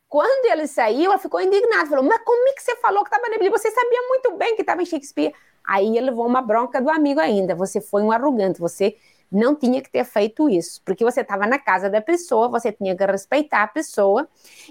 [0.08, 3.30] quando ele saiu, ela ficou indignada, falou, mas como é que você falou que estava
[3.30, 3.52] na Bíblia?
[3.52, 5.34] Você sabia muito bem que estava em Shakespeare.
[5.68, 8.96] Aí ele levou uma bronca do amigo ainda, você foi um arrogante, você
[9.32, 12.96] não tinha que ter feito isso, porque você estava na casa da pessoa, você tinha
[12.96, 14.28] que respeitar a pessoa,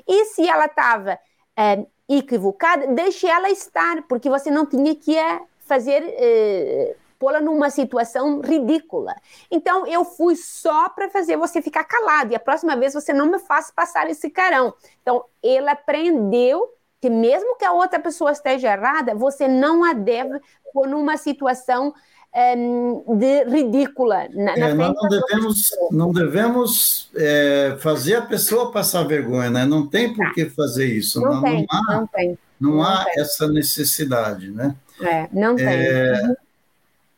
[0.07, 1.19] e se ela estava
[1.57, 6.03] é, equivocada, deixe ela estar, porque você não tinha que é, fazer...
[6.17, 9.15] É, pô-la numa situação ridícula.
[9.51, 13.27] Então eu fui só para fazer você ficar calado e a próxima vez você não
[13.27, 14.75] me faça passar esse carão.
[15.03, 16.69] Então ele aprendeu
[17.01, 20.41] que mesmo que a outra pessoa esteja errada, você não a deve
[20.73, 21.93] pôr numa situação
[22.35, 29.05] um, de ridícula na, é, nós não devemos, não devemos é, fazer a pessoa passar
[29.05, 29.65] vergonha, né?
[29.65, 31.21] Não tem por que fazer isso.
[31.21, 33.23] Não, não tem, não há, não, tem, não, há tem.
[33.23, 34.75] essa necessidade, né?
[35.01, 35.67] É, não tem.
[35.67, 36.37] É,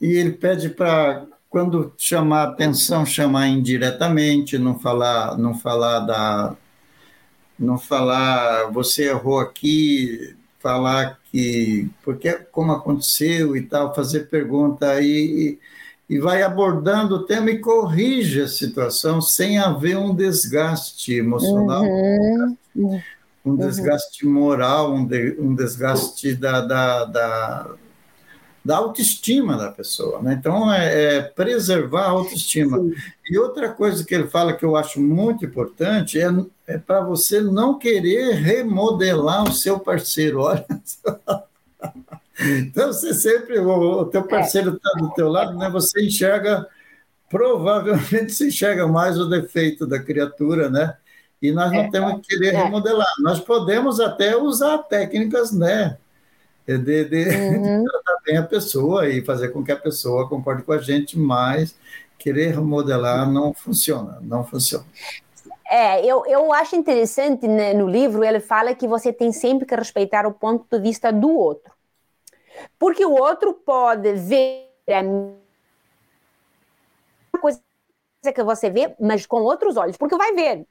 [0.00, 6.56] e ele pede para quando chamar atenção, chamar indiretamente, não falar, não falar da,
[7.58, 15.58] não falar você errou aqui, falar que porque como aconteceu e tal, fazer pergunta e,
[16.08, 21.84] e vai abordando o tema e corrige a situação sem haver um desgaste emocional,
[22.74, 23.00] uhum.
[23.44, 27.70] um desgaste moral, um, de, um desgaste da, da, da
[28.66, 30.20] da autoestima da pessoa.
[30.20, 30.36] Né?
[30.38, 32.78] Então, é, é, preservar a autoestima.
[32.78, 32.92] Sim.
[33.30, 36.28] E outra coisa que ele fala que eu acho muito importante é,
[36.66, 40.40] é para você não querer remodelar o seu parceiro.
[40.40, 41.46] Olha só.
[42.58, 45.70] Então, você sempre, o, o teu parceiro está do teu lado, né?
[45.70, 46.66] você enxerga,
[47.30, 50.96] provavelmente se enxerga mais o defeito da criatura, né?
[51.40, 52.64] E nós não é, temos que querer é.
[52.64, 53.06] remodelar.
[53.20, 55.96] Nós podemos até usar técnicas, né?
[56.66, 57.84] De, de, uhum.
[57.84, 61.18] de tratar bem a pessoa e fazer com que a pessoa concorde com a gente,
[61.18, 61.76] mas
[62.18, 64.84] querer modelar não funciona, não funciona.
[65.68, 69.74] É, eu, eu acho interessante né, no livro, ele fala que você tem sempre que
[69.74, 71.72] respeitar o ponto de vista do outro.
[72.78, 75.02] Porque o outro pode ver a
[78.32, 80.66] que você vê, mas com outros olhos, porque vai ver.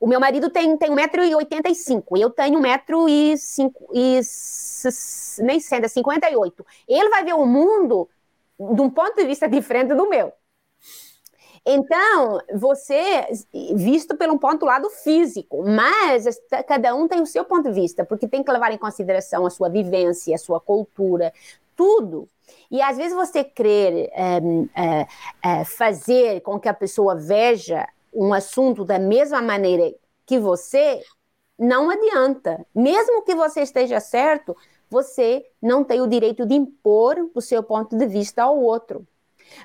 [0.00, 6.66] O meu marido tem, tem 1,85m, eu tenho 1,5m nem sendo 58.
[6.88, 8.08] Ele vai ver o mundo
[8.58, 10.32] de um ponto de vista diferente do meu.
[11.64, 13.26] Então, você,
[13.74, 16.24] visto pelo ponto lado físico, mas
[16.66, 19.50] cada um tem o seu ponto de vista, porque tem que levar em consideração a
[19.50, 21.32] sua vivência, a sua cultura,
[21.76, 22.28] tudo.
[22.70, 24.40] E às vezes você querer é,
[24.74, 25.06] é,
[25.42, 29.92] é, fazer com que a pessoa veja um assunto da mesma maneira
[30.26, 31.02] que você,
[31.58, 32.64] não adianta.
[32.74, 34.56] Mesmo que você esteja certo,
[34.88, 39.06] você não tem o direito de impor o seu ponto de vista ao outro.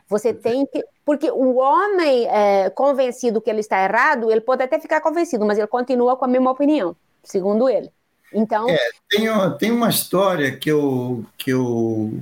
[0.08, 0.84] Você tem que.
[1.04, 5.58] Porque o homem é, convencido que ele está errado, ele pode até ficar convencido, mas
[5.58, 7.92] ele continua com a mesma opinião, segundo ele.
[8.34, 8.68] Então.
[8.70, 8.78] É,
[9.10, 9.28] tem,
[9.60, 12.20] tem uma história que eu, que eu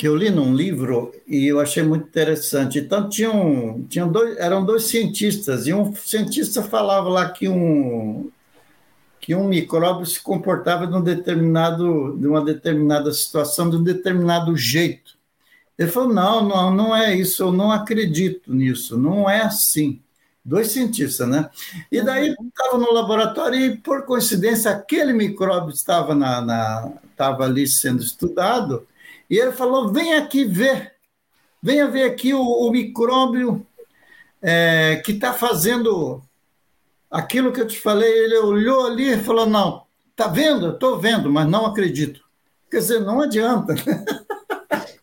[0.00, 2.78] que eu li num livro e eu achei muito interessante.
[2.78, 8.30] Então tinham, tinham dois, eram dois cientistas e um cientista falava lá que um
[9.20, 14.56] que um micróbio se comportava de um determinado de uma determinada situação de um determinado
[14.56, 15.18] jeito.
[15.78, 17.42] Ele falou não, não, não é isso.
[17.42, 18.96] Eu não acredito nisso.
[18.96, 20.00] Não é assim.
[20.42, 21.50] Dois cientistas, né?
[21.92, 27.66] E daí estava no laboratório e por coincidência aquele micróbio estava na, na estava ali
[27.66, 28.88] sendo estudado
[29.30, 30.92] e ele falou: vem aqui ver,
[31.62, 33.64] venha ver aqui o, o micróbio
[34.42, 36.20] é, que está fazendo
[37.08, 38.10] aquilo que eu te falei.
[38.10, 40.70] Ele olhou ali e falou: não, tá vendo?
[40.70, 42.20] Estou vendo, mas não acredito.
[42.68, 43.74] Quer dizer, não adianta.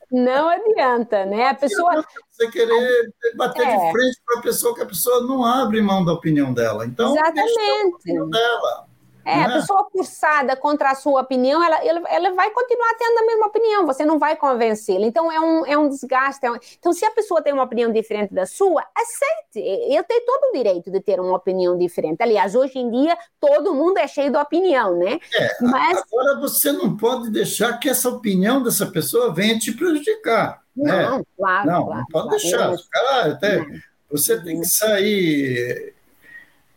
[0.09, 1.49] Não adianta, né?
[1.49, 2.01] A pessoa.
[2.31, 3.71] Você querer bater é.
[3.71, 6.85] de frente para a pessoa que a pessoa não abre mão da opinião dela.
[6.85, 7.59] Então, Exatamente.
[7.59, 8.86] A opinião dela.
[9.27, 13.25] É, a pessoa cursada contra a sua opinião, ela, ela, ela, vai continuar tendo a
[13.25, 15.05] mesma opinião, você não vai convencê-la.
[15.05, 16.45] Então, é um, é um desgaste.
[16.45, 16.57] É um...
[16.79, 19.93] Então, se a pessoa tem uma opinião diferente da sua, aceite.
[19.93, 22.21] Eu tenho todo o direito de ter uma opinião diferente.
[22.21, 25.19] Aliás, hoje em dia, todo mundo é cheio de opinião, né?
[25.33, 26.03] É, Mas...
[26.09, 30.61] Agora, você não pode deixar que essa opinião dessa pessoa venha te prejudicar.
[30.73, 31.23] Não, né?
[31.35, 31.69] claro.
[31.69, 32.69] Não, claro, não pode claro.
[32.69, 32.89] deixar.
[32.91, 33.65] Cara, até,
[34.09, 35.96] você tem que sair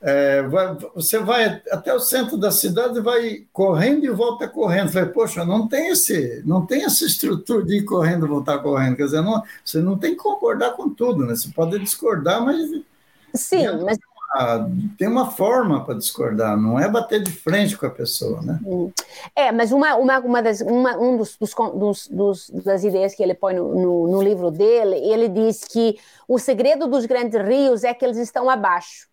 [0.02, 4.90] é, vai, você vai até o centro da cidade, vai correndo e volta correndo.
[4.90, 8.96] Vai, poxa, não tem esse, não tem essa estrutura de ir correndo e voltar correndo.
[8.96, 11.36] Quer dizer, não, você não tem que concordar com tudo, né?
[11.36, 12.70] Você pode discordar, mas
[13.34, 13.98] sim, mas
[14.96, 16.56] tem uma forma para discordar.
[16.56, 18.58] Não é bater de frente com a pessoa, né?
[19.36, 23.34] É, mas uma, uma, uma das uma, um dos, dos, dos, das ideias que ele
[23.34, 27.92] põe no, no, no livro dele, ele diz que o segredo dos grandes rios é
[27.92, 29.09] que eles estão abaixo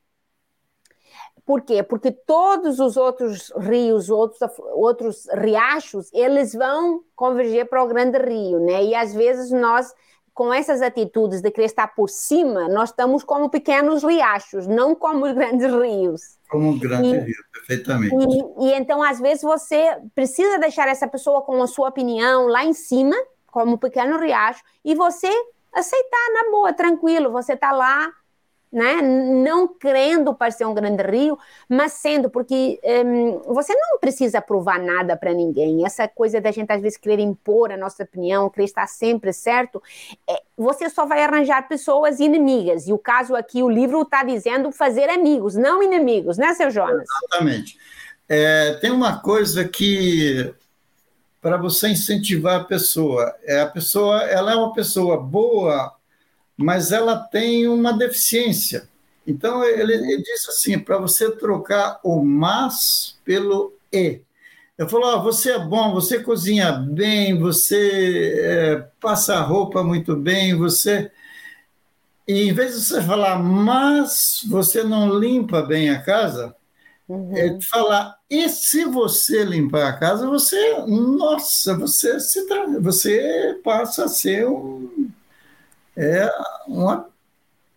[1.48, 1.82] por quê?
[1.82, 4.42] Porque todos os outros rios, outros,
[4.74, 8.84] outros riachos, eles vão converger para o grande rio, né?
[8.84, 9.96] E às vezes nós,
[10.34, 15.26] com essas atitudes de querer estar por cima, nós estamos como pequenos riachos, não como
[15.26, 16.38] os grandes rios.
[16.50, 18.14] Como um grande e, rio, perfeitamente.
[18.14, 22.66] E, e então, às vezes, você precisa deixar essa pessoa com a sua opinião lá
[22.66, 23.16] em cima,
[23.50, 25.30] como um pequeno riacho, e você
[25.72, 28.12] aceitar na boa, tranquilo, você está lá
[28.72, 29.02] né?
[29.02, 31.38] Não querendo parecer um grande rio,
[31.70, 35.86] mas sendo, porque um, você não precisa provar nada para ninguém.
[35.86, 39.82] Essa coisa da gente às vezes querer impor a nossa opinião, querer estar sempre certo,
[40.30, 42.88] é, você só vai arranjar pessoas inimigas.
[42.88, 47.08] E o caso aqui, o livro está dizendo fazer amigos, não inimigos, né, seu Jonas?
[47.26, 47.78] Exatamente.
[48.30, 50.54] É, tem uma coisa que
[51.42, 55.97] para você incentivar a pessoa, é a pessoa, ela é uma pessoa boa
[56.58, 58.90] mas ela tem uma deficiência.
[59.26, 64.22] Então, ele, ele disse assim: para você trocar o mas pelo e.
[64.78, 70.16] Eu falo: oh, você é bom, você cozinha bem, você é, passa a roupa muito
[70.16, 71.12] bem, você.
[72.28, 76.54] E em vez de você falar, mas você não limpa bem a casa,
[77.08, 77.36] uhum.
[77.36, 82.46] é falar, e se você limpar a casa, você, nossa, você se
[82.82, 85.10] você passa a ser um
[85.98, 86.32] é
[86.68, 87.08] uma,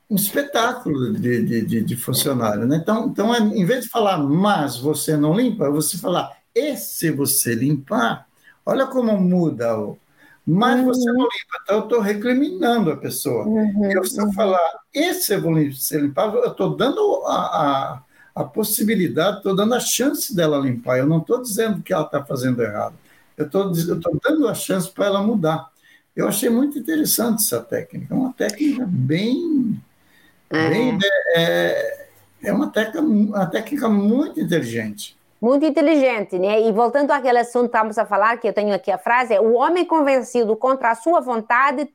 [0.09, 2.67] um espetáculo de, de, de, de funcionário.
[2.67, 2.77] Né?
[2.77, 7.11] Então, então é, em vez de falar, mas você não limpa, você falar, e se
[7.11, 8.27] você limpar,
[8.67, 9.99] olha como muda o.
[10.47, 10.87] Mas uhum.
[10.87, 13.47] você não limpa, então eu estou recriminando a pessoa.
[13.47, 14.33] Uhum, eu, se eu uhum.
[14.33, 18.03] falar, e se você limpar, eu estou dando a, a,
[18.35, 20.99] a possibilidade, estou dando a chance dela limpar.
[20.99, 22.95] Eu não estou dizendo que ela está fazendo errado.
[23.37, 23.73] Eu estou
[24.23, 25.70] dando a chance para ela mudar.
[26.21, 29.83] Eu achei muito interessante essa técnica, uma técnica bem.
[30.51, 30.99] É, bem,
[31.35, 32.07] é,
[32.45, 35.17] é uma, técnica, uma técnica muito inteligente.
[35.41, 36.61] Muito inteligente, né?
[36.61, 39.41] E voltando àquele assunto que estamos a falar, que eu tenho aqui a frase, é
[39.41, 41.89] o homem convencido contra a sua vontade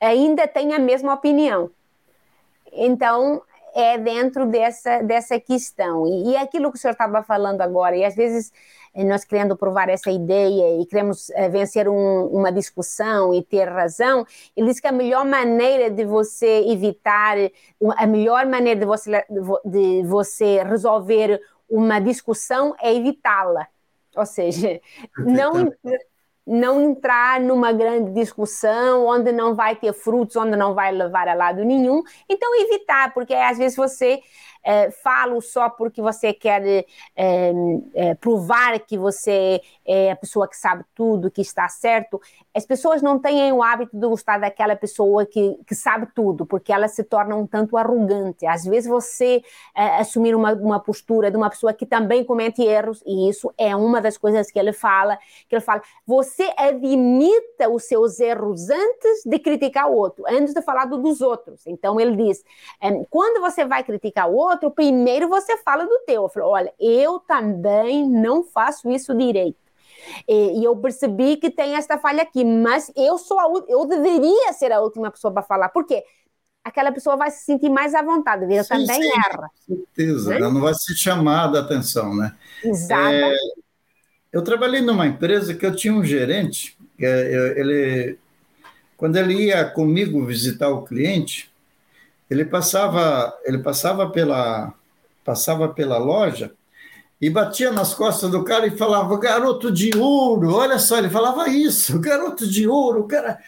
[0.00, 1.68] ainda tem a mesma opinião.
[2.72, 3.42] Então,
[3.74, 6.06] é dentro dessa, dessa questão.
[6.06, 8.52] E, e aquilo que o senhor estava falando agora, e às vezes
[9.04, 14.26] nós querendo provar essa ideia e queremos é, vencer um, uma discussão e ter razão,
[14.56, 17.36] ele diz que a melhor maneira de você evitar,
[17.96, 19.24] a melhor maneira de você,
[19.64, 23.66] de você resolver uma discussão é evitá-la.
[24.16, 24.80] Ou seja,
[25.18, 25.70] não,
[26.46, 31.34] não entrar numa grande discussão onde não vai ter frutos, onde não vai levar a
[31.34, 32.02] lado nenhum.
[32.28, 34.20] Então, evitar, porque às vezes você
[34.66, 37.52] é, falo só porque você quer é,
[37.94, 42.20] é, provar que você é a pessoa que sabe tudo, que está certo.
[42.52, 46.72] As pessoas não têm o hábito de gostar daquela pessoa que, que sabe tudo, porque
[46.72, 48.44] ela se torna um tanto arrogante.
[48.44, 49.40] Às vezes você
[49.72, 53.76] é, assumir uma, uma postura de uma pessoa que também comete erros, e isso é
[53.76, 55.16] uma das coisas que ele fala,
[55.48, 60.60] que ele fala, você admita os seus erros antes de criticar o outro, antes de
[60.60, 61.64] falar do, dos outros.
[61.68, 62.42] Então ele diz,
[63.10, 66.22] quando você vai criticar o outro, outro, primeiro você fala do teu.
[66.22, 69.58] Eu falo, olha, eu também não faço isso direito.
[70.28, 74.52] E, e, eu percebi que tem esta falha aqui, mas eu sou a, eu deveria
[74.52, 75.68] ser a última pessoa para falar.
[75.68, 76.02] Por quê?
[76.62, 79.50] Aquela pessoa vai se sentir mais à vontade, eu sim, também sim, erra.
[79.66, 80.36] Com certeza, né?
[80.36, 82.34] ela não vai se chamar da atenção, né?
[82.64, 83.02] Exato.
[83.02, 83.36] É,
[84.32, 88.18] eu trabalhei numa empresa que eu tinha um gerente, é, ele,
[88.96, 91.50] quando ele ia comigo visitar o cliente,
[92.30, 94.72] ele passava, ele passava pela,
[95.24, 96.52] passava pela loja
[97.20, 101.48] e batia nas costas do cara e falava, garoto de ouro, olha só, ele falava
[101.48, 103.38] isso, garoto de ouro, o cara,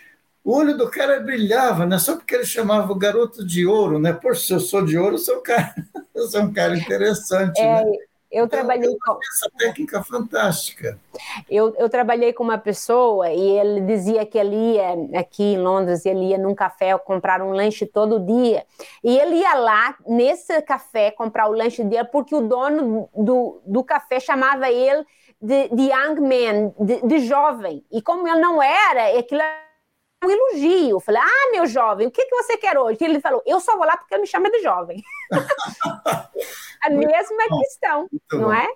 [0.42, 1.98] o olho do cara brilhava, né?
[1.98, 4.12] Só porque ele chamava o garoto de ouro, né?
[4.12, 5.74] Por se eu sou de ouro, eu sou um cara,
[6.14, 7.92] eu sou um cara interessante, é, né?
[8.30, 10.98] Eu então, trabalhei com essa técnica fantástica.
[11.48, 16.04] Eu, eu trabalhei com uma pessoa e ele dizia que ele ia aqui em Londres,
[16.04, 18.66] ele ia num café comprar um lanche todo dia.
[19.02, 23.82] E ele ia lá nesse café comprar o lanche dele porque o dono do, do
[23.82, 25.06] café chamava ele
[25.40, 27.82] de, de young man, de, de jovem.
[27.90, 29.40] E como ele não era, aquilo
[30.24, 30.90] um elogio.
[30.90, 32.98] Eu falei, ah, meu jovem, o que, que você quer hoje?
[33.00, 35.02] Ele falou, eu só vou lá porque ele me chama de jovem.
[36.82, 38.52] a mesma bom, questão, não bom.
[38.52, 38.68] é?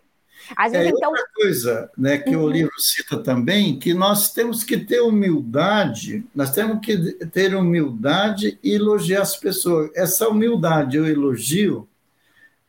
[0.57, 1.11] Às vezes, é, então...
[1.11, 2.45] Outra coisa né, que uhum.
[2.45, 8.59] o livro cita também, que nós temos que ter humildade, nós temos que ter humildade
[8.63, 9.91] e elogiar as pessoas.
[9.95, 11.89] Essa humildade, o elogio,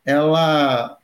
[0.06, 0.98] ela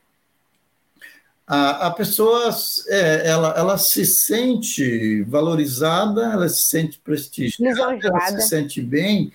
[1.51, 2.51] a, a pessoa
[2.89, 9.33] é, ela, ela se sente valorizada, ela se sente prestigiada, ela se sente bem,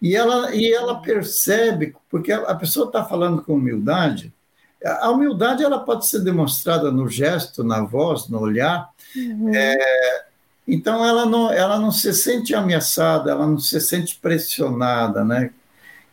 [0.00, 4.32] e ela, e ela percebe, porque a pessoa está falando com humildade,
[4.84, 9.52] a humildade ela pode ser demonstrada no gesto, na voz, no olhar, uhum.
[9.52, 10.24] é,
[10.68, 15.50] então ela não, ela não se sente ameaçada, ela não se sente pressionada, né?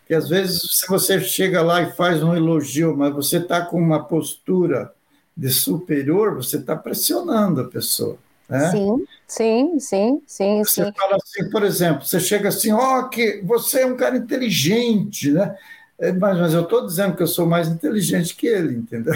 [0.08, 3.80] Que às vezes se você chega lá e faz um elogio, mas você está com
[3.80, 4.92] uma postura
[5.36, 8.18] de superior, você está pressionando a pessoa.
[8.48, 8.72] Né?
[8.72, 10.64] Sim, sim, sim, sim.
[10.64, 10.92] Você sim.
[10.96, 15.32] fala assim, por exemplo, você chega assim, ó, oh, que você é um cara inteligente,
[15.32, 15.58] né?
[15.98, 19.14] É, mas, mas eu estou dizendo que eu sou mais inteligente que ele, entendeu?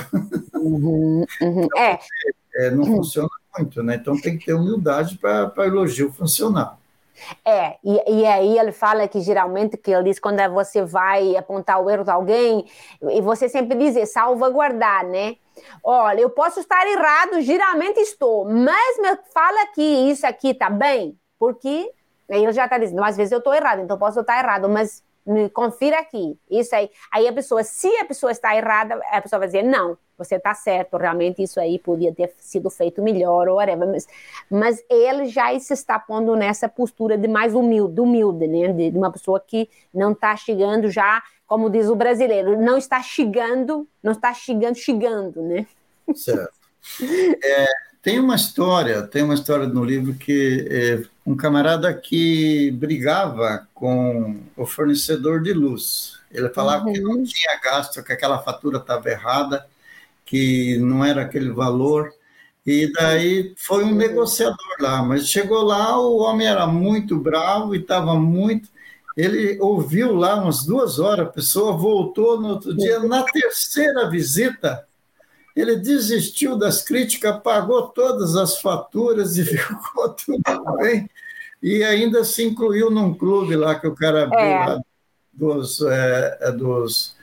[0.55, 1.63] Uhum, uhum.
[1.65, 1.99] Então, é.
[2.55, 2.71] é.
[2.71, 2.97] Não uhum.
[2.97, 3.95] funciona muito, né?
[3.95, 6.77] Então tem que ter humildade para o elogio funcionar.
[7.43, 11.81] É, e, e aí ele fala que geralmente, que ele diz quando você vai apontar
[11.81, 12.65] o erro de alguém,
[13.01, 15.35] e você sempre diz salvaguardar, né?
[15.83, 21.17] Olha, eu posso estar errado, geralmente estou, mas me fala que isso aqui tá bem,
[21.39, 21.91] porque
[22.29, 25.03] ele já está dizendo, às vezes eu estou errado, então posso estar errado, mas
[25.53, 26.89] confira aqui, isso aí.
[27.11, 30.53] Aí a pessoa, se a pessoa está errada, a pessoa vai dizer, não, você está
[30.53, 33.87] certo, realmente isso aí podia ter sido feito melhor, ou whatever.
[33.87, 34.07] Mas,
[34.49, 38.73] mas ele já se está pondo nessa postura de mais humilde, humilde, né?
[38.73, 43.01] De, de uma pessoa que não está chegando já, como diz o brasileiro, não está
[43.01, 45.67] chegando, não está chegando, chegando, né?
[46.15, 46.57] Certo.
[47.43, 47.65] É,
[48.01, 54.39] tem uma história, tem uma história no livro que é, um camarada que brigava com
[54.55, 56.17] o fornecedor de luz.
[56.31, 56.93] Ele falava uhum.
[56.93, 57.23] que não uhum.
[57.25, 59.67] tinha gasto, que aquela fatura estava errada,
[60.25, 62.13] que não era aquele valor.
[62.65, 67.79] E daí foi um negociador lá, mas chegou lá, o homem era muito bravo e
[67.79, 68.69] estava muito.
[69.17, 74.86] Ele ouviu lá umas duas horas, a pessoa voltou no outro dia, na terceira visita,
[75.59, 81.09] ele desistiu das críticas, pagou todas as faturas e ficou tudo bem.
[81.61, 84.65] E ainda se incluiu num clube lá que o cara abriu é.
[84.65, 84.79] lá
[85.33, 87.15] dos, é, é, dos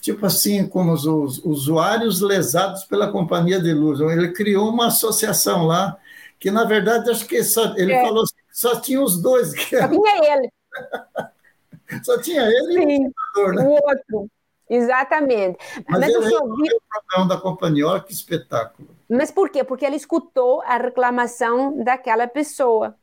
[0.00, 4.00] tipo assim, como os, os, usuários lesados pela companhia de luz.
[4.00, 5.96] Ele criou uma associação lá,
[6.40, 8.02] que na verdade acho que só, ele é.
[8.02, 9.54] falou assim, só tinha os dois.
[9.54, 10.52] Que só tinha ele.
[12.02, 13.62] só tinha ele Sim, e o computador, né?
[13.62, 14.30] O outro.
[14.68, 15.58] Exatamente.
[15.88, 18.88] Mas, Mas ele resolveu o problema da companhia, olha que espetáculo.
[19.08, 19.62] Mas por quê?
[19.62, 22.96] Porque ele escutou a reclamação daquela pessoa.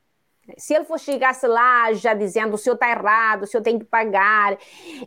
[0.58, 3.86] Se ele for chegasse lá já dizendo o senhor está errado, o senhor tem que
[3.86, 4.58] pagar.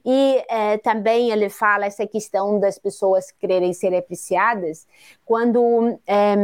[0.02, 4.86] E é, também ele fala essa questão das pessoas quererem ser apreciadas,
[5.26, 6.34] quando é,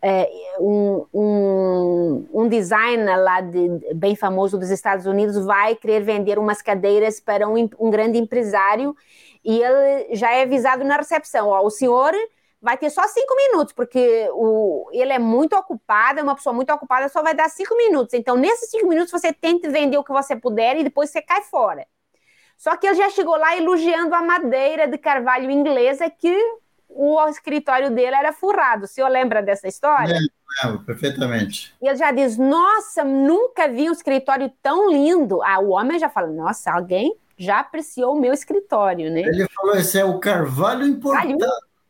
[0.00, 0.30] é,
[0.60, 6.62] um, um, um, designer lá de, bem famoso dos Estados Unidos vai querer vender umas
[6.62, 8.94] cadeiras para um, um grande empresário
[9.44, 12.12] e ele já é avisado na recepção: ó, o senhor
[12.60, 16.72] vai ter só cinco minutos, porque o, ele é muito ocupado, é uma pessoa muito
[16.72, 18.14] ocupada, só vai dar cinco minutos.
[18.14, 21.42] Então, nesses cinco minutos, você tenta vender o que você puder e depois você cai
[21.42, 21.86] fora.
[22.56, 26.34] Só que ele já chegou lá elogiando a madeira de carvalho inglesa que
[26.88, 28.84] o escritório dele era furrado.
[28.84, 30.14] O senhor lembra dessa história?
[30.14, 31.74] É, lembro, perfeitamente.
[31.82, 35.42] E ele já diz: Nossa, nunca vi um escritório tão lindo.
[35.42, 39.20] Ah, o homem já fala: Nossa, alguém já apreciou o meu escritório, né?
[39.20, 41.44] Ele falou: Esse é o carvalho importante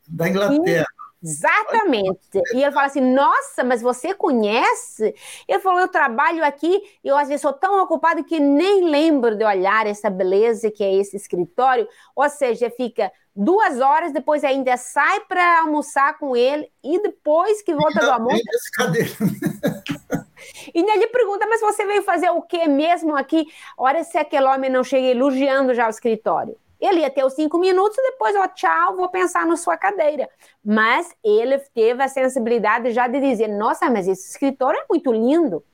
[0.08, 0.86] da Inglaterra.
[1.22, 2.38] Exatamente.
[2.52, 5.14] E ele fala assim: Nossa, mas você conhece?
[5.48, 9.44] Ele falou: Eu trabalho aqui, eu às vezes sou tão ocupado que nem lembro de
[9.44, 11.88] olhar essa beleza que é esse escritório.
[12.14, 17.74] Ou seja, fica duas horas, depois ainda sai para almoçar com ele e depois que
[17.74, 18.42] volta do almoço.
[20.74, 23.46] e ele pergunta: Mas você veio fazer o que mesmo aqui?
[23.76, 26.56] Olha se aquele homem não chega elogiando já o escritório.
[26.80, 30.28] Ele ia ter os cinco minutos, depois, ó, tchau, vou pensar na sua cadeira.
[30.62, 35.64] Mas ele teve a sensibilidade já de dizer: nossa, mas esse escritório é muito lindo.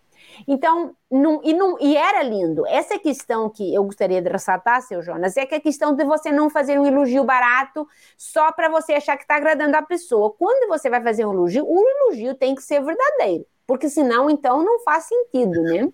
[0.46, 2.66] Então, não, e, não, e era lindo.
[2.66, 6.30] Essa questão que eu gostaria de ressaltar, seu Jonas, é que a questão de você
[6.30, 7.86] não fazer um elogio barato
[8.16, 10.30] só para você achar que está agradando a pessoa.
[10.30, 14.62] Quando você vai fazer um elogio, o elogio tem que ser verdadeiro, porque senão, então,
[14.64, 15.88] não faz sentido, né?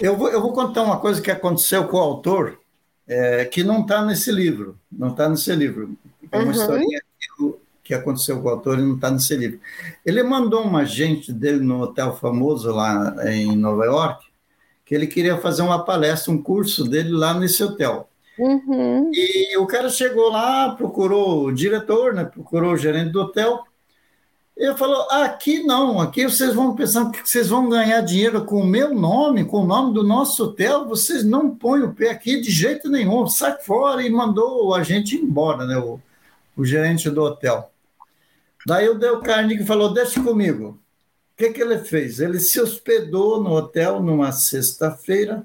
[0.00, 2.58] Eu vou, eu vou contar uma coisa que aconteceu com o autor,
[3.06, 5.94] é, que não está nesse livro, não está nesse livro.
[6.32, 6.50] É uma uhum.
[6.52, 7.02] historinha
[7.90, 9.60] que, aconteceu com o autor e não está nesse livro.
[10.04, 14.26] Ele mandou um agente dele no hotel famoso lá em Nova York,
[14.84, 18.08] que ele queria fazer uma palestra, um curso dele lá nesse hotel.
[18.38, 19.10] Uhum.
[19.12, 23.64] E o cara chegou lá, procurou o diretor, né, procurou o gerente do hotel,
[24.60, 28.66] ele falou: aqui não, aqui vocês vão pensar que vocês vão ganhar dinheiro com o
[28.66, 32.50] meu nome, com o nome do nosso hotel, vocês não põem o pé aqui de
[32.50, 35.98] jeito nenhum, sai fora e mandou o agente embora, né, o,
[36.54, 37.69] o gerente do hotel.
[38.66, 40.80] Daí o Del Carnegie falou: deixa comigo.
[41.32, 42.20] O que, que ele fez?
[42.20, 45.42] Ele se hospedou no hotel numa sexta-feira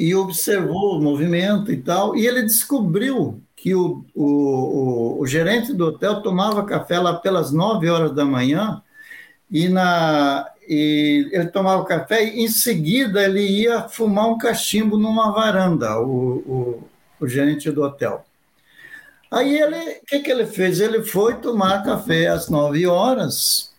[0.00, 5.88] e observou o movimento e tal, e ele descobriu que o, o, o, gerente do
[5.88, 8.82] hotel tomava café lá pelas 9 horas da manhã
[9.50, 15.32] e, na, e ele tomava café e em seguida ele ia fumar um cachimbo numa
[15.32, 16.88] varanda, o, o,
[17.20, 18.24] o gerente do hotel.
[19.30, 20.80] Aí ele, o que, que ele fez?
[20.80, 23.70] Ele foi tomar café às 9 horas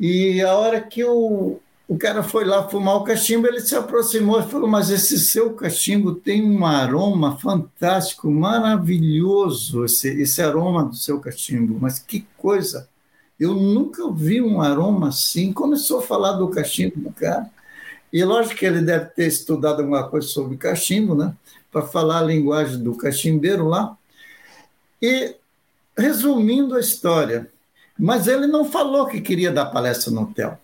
[0.00, 4.40] e a hora que o, o cara foi lá fumar o cachimbo, ele se aproximou
[4.40, 10.96] e falou: Mas esse seu cachimbo tem um aroma fantástico, maravilhoso, esse, esse aroma do
[10.96, 11.78] seu cachimbo.
[11.78, 12.88] Mas que coisa!
[13.38, 15.52] Eu nunca vi um aroma assim.
[15.52, 17.50] Começou a falar do cachimbo do cara.
[18.10, 21.34] E lógico que ele deve ter estudado alguma coisa sobre cachimbo, né?
[21.70, 23.96] Para falar a linguagem do cachimbeiro lá.
[25.00, 25.36] E
[25.96, 27.50] resumindo a história,
[27.98, 30.58] mas ele não falou que queria dar palestra no hotel.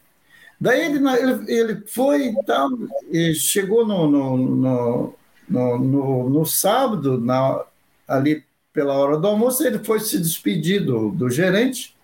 [0.59, 1.01] Daí ele,
[1.49, 2.70] ele, foi e tal,
[3.11, 5.14] e chegou no, no, no,
[5.49, 7.62] no, no, no sábado, na,
[8.09, 11.97] ali pela hora do almoço, ele foi se despedir do, do gerente.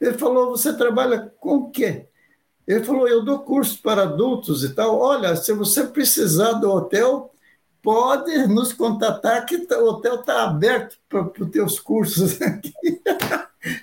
[0.00, 2.06] Ele falou: Você trabalha com o quê?
[2.66, 4.98] Ele falou: Eu dou curso para adultos e tal.
[4.98, 7.33] Olha, se você precisar do hotel,
[7.84, 12.72] pode nos contatar, que o hotel está aberto para os teus cursos aqui.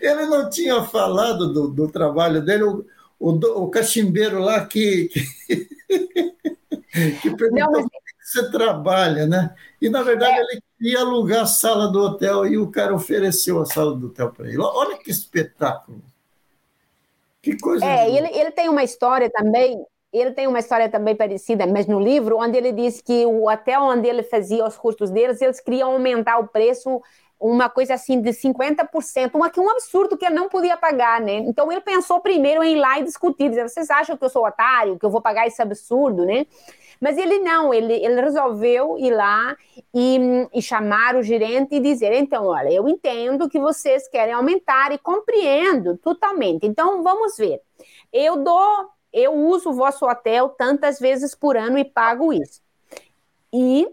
[0.02, 2.64] Ele não tinha falado do, do trabalho dele.
[2.64, 2.86] O,
[3.20, 3.30] o,
[3.64, 5.10] o cachimbeiro lá que,
[5.48, 9.56] que, que perguntou como é que você trabalha, né?
[9.80, 10.42] E, na verdade, é.
[10.42, 14.32] ele queria alugar a sala do hotel e o cara ofereceu a sala do hotel
[14.32, 14.58] para ele.
[14.60, 16.02] Olha que espetáculo.
[17.42, 17.86] Que coisa.
[17.86, 22.00] É, ele, ele tem uma história também ele tem uma história também parecida, mas no
[22.00, 25.94] livro, onde ele diz que o hotel onde ele fazia os cursos deles, eles queriam
[25.94, 27.02] aumentar o preço
[27.42, 31.38] uma coisa assim de 50%, uma, um absurdo que ele não podia pagar, né?
[31.38, 34.46] Então ele pensou primeiro em ir lá e discutir, dizer, vocês acham que eu sou
[34.46, 36.46] otário, que eu vou pagar esse absurdo, né?
[37.02, 39.58] Mas ele não, ele, ele resolveu ir lá
[39.92, 44.92] e, e chamar o gerente e dizer, então, olha, eu entendo que vocês querem aumentar
[44.92, 46.68] e compreendo totalmente.
[46.68, 47.60] Então, vamos ver.
[48.14, 52.62] Eu dou, eu uso o vosso hotel tantas vezes por ano e pago isso.
[53.54, 53.88] E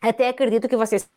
[0.00, 1.08] até acredito que vocês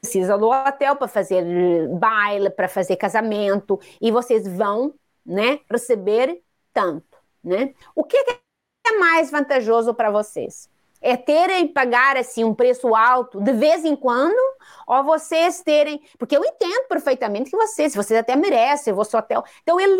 [0.00, 1.44] precisa do hotel para fazer
[1.88, 7.74] baile, para fazer casamento, e vocês vão, né, receber tanto, né?
[7.94, 10.70] O que é mais vantajoso para vocês?
[11.00, 14.38] É terem pagar assim um preço alto de vez em quando,
[14.86, 19.42] ou vocês terem, porque eu entendo perfeitamente que vocês, vocês até merecem vosso hotel.
[19.62, 19.96] Então ele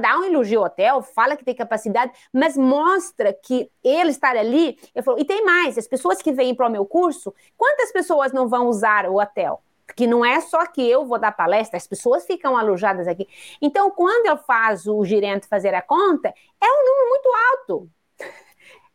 [0.00, 4.78] dá um elogio ao hotel, fala que tem capacidade, mas mostra que ele estar ali,
[4.94, 8.32] eu falo, e tem mais, as pessoas que vêm para o meu curso, quantas pessoas
[8.32, 9.62] não vão usar o hotel?
[9.86, 13.26] Porque não é só que eu vou dar palestra, as pessoas ficam alojadas aqui.
[13.60, 17.90] Então, quando eu faço o gerente fazer a conta, é um número muito alto.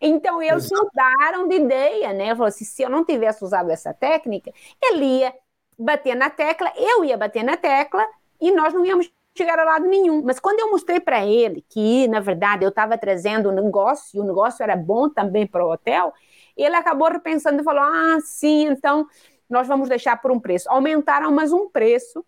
[0.06, 0.84] Então, eles Exato.
[0.84, 2.36] mudaram de ideia, né?
[2.36, 4.52] Falou assim, se eu não tivesse usado essa técnica,
[4.82, 5.34] ele ia
[5.80, 8.06] bater na tecla, eu ia bater na tecla
[8.40, 10.22] e nós não íamos chegar a lado nenhum.
[10.22, 14.20] Mas quando eu mostrei para ele que, na verdade, eu estava trazendo um negócio, e
[14.20, 16.14] o negócio era bom também para o hotel,
[16.58, 19.08] ele acabou repensando e falou: ah, sim, então
[19.50, 20.70] nós vamos deixar por um preço.
[20.70, 22.26] Aumentaram, mas um preço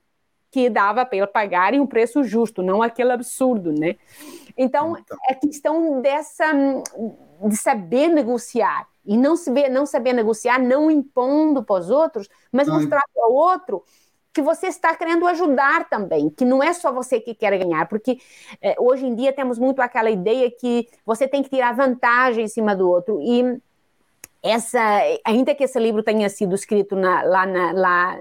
[0.55, 3.97] que dava para ele pagar e um preço justo, não aquele absurdo, né?
[4.57, 6.45] Então, então, é questão dessa
[7.45, 12.69] de saber negociar e não saber, não saber negociar, não impondo para os outros, mas
[12.69, 12.75] não.
[12.75, 13.83] mostrar para o outro
[14.31, 18.17] que você está querendo ajudar também, que não é só você que quer ganhar, porque
[18.61, 22.47] é, hoje em dia temos muito aquela ideia que você tem que tirar vantagem em
[22.47, 23.59] cima do outro e
[24.41, 24.79] essa,
[25.25, 28.17] ainda que esse livro tenha sido escrito na, lá, na, lá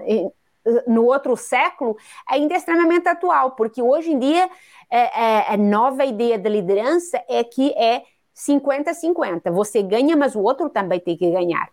[0.87, 1.97] no outro século,
[2.27, 4.49] ainda é extremamente atual, porque hoje em dia
[4.89, 8.03] é, é, a nova ideia da liderança é que é
[8.35, 9.51] 50-50.
[9.51, 11.69] Você ganha, mas o outro também tem que ganhar.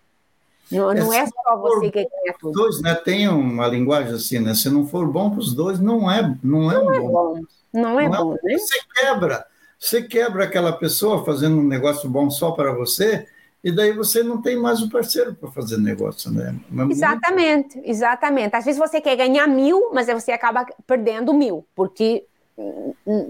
[0.71, 2.53] Não é, não é só você que ganha tudo.
[2.53, 2.95] Dois, né?
[2.95, 4.55] Tem uma linguagem assim, né?
[4.55, 7.09] Se não for bom para os dois, não é, não é, não é bom.
[7.11, 7.41] bom.
[7.73, 8.59] Não é não bom, é, né?
[8.59, 9.47] Você quebra.
[9.79, 13.27] Você quebra aquela pessoa fazendo um negócio bom só para você,
[13.65, 16.59] e daí você não tem mais um parceiro para fazer negócio, né?
[16.69, 17.89] Mas exatamente, muito...
[17.89, 18.57] exatamente.
[18.57, 22.27] Às vezes você quer ganhar mil, mas você acaba perdendo mil, porque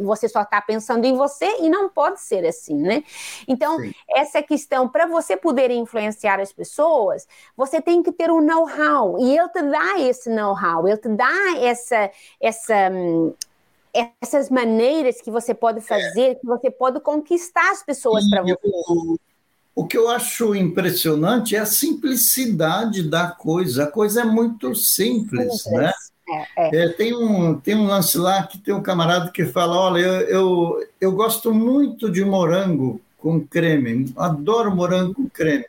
[0.01, 3.05] você só está pensando em você e não pode ser assim, né?
[3.47, 3.93] Então, Sim.
[4.11, 7.27] essa questão, para você poder influenciar as pessoas,
[7.57, 11.59] você tem que ter um know-how, e ele te dá esse know-how, ele te dá
[11.61, 12.11] essa,
[12.41, 12.91] essa,
[14.21, 18.59] essas maneiras que você pode fazer, que você pode conquistar as pessoas para você.
[19.75, 25.63] O que eu acho impressionante é a simplicidade da coisa, a coisa é muito simples,
[25.63, 25.81] simples.
[25.81, 25.93] né?
[26.29, 26.85] É, é.
[26.85, 30.21] É, tem, um, tem um lance lá que tem um camarada que fala: olha, eu,
[30.29, 35.65] eu, eu gosto muito de morango com creme, adoro morango com creme.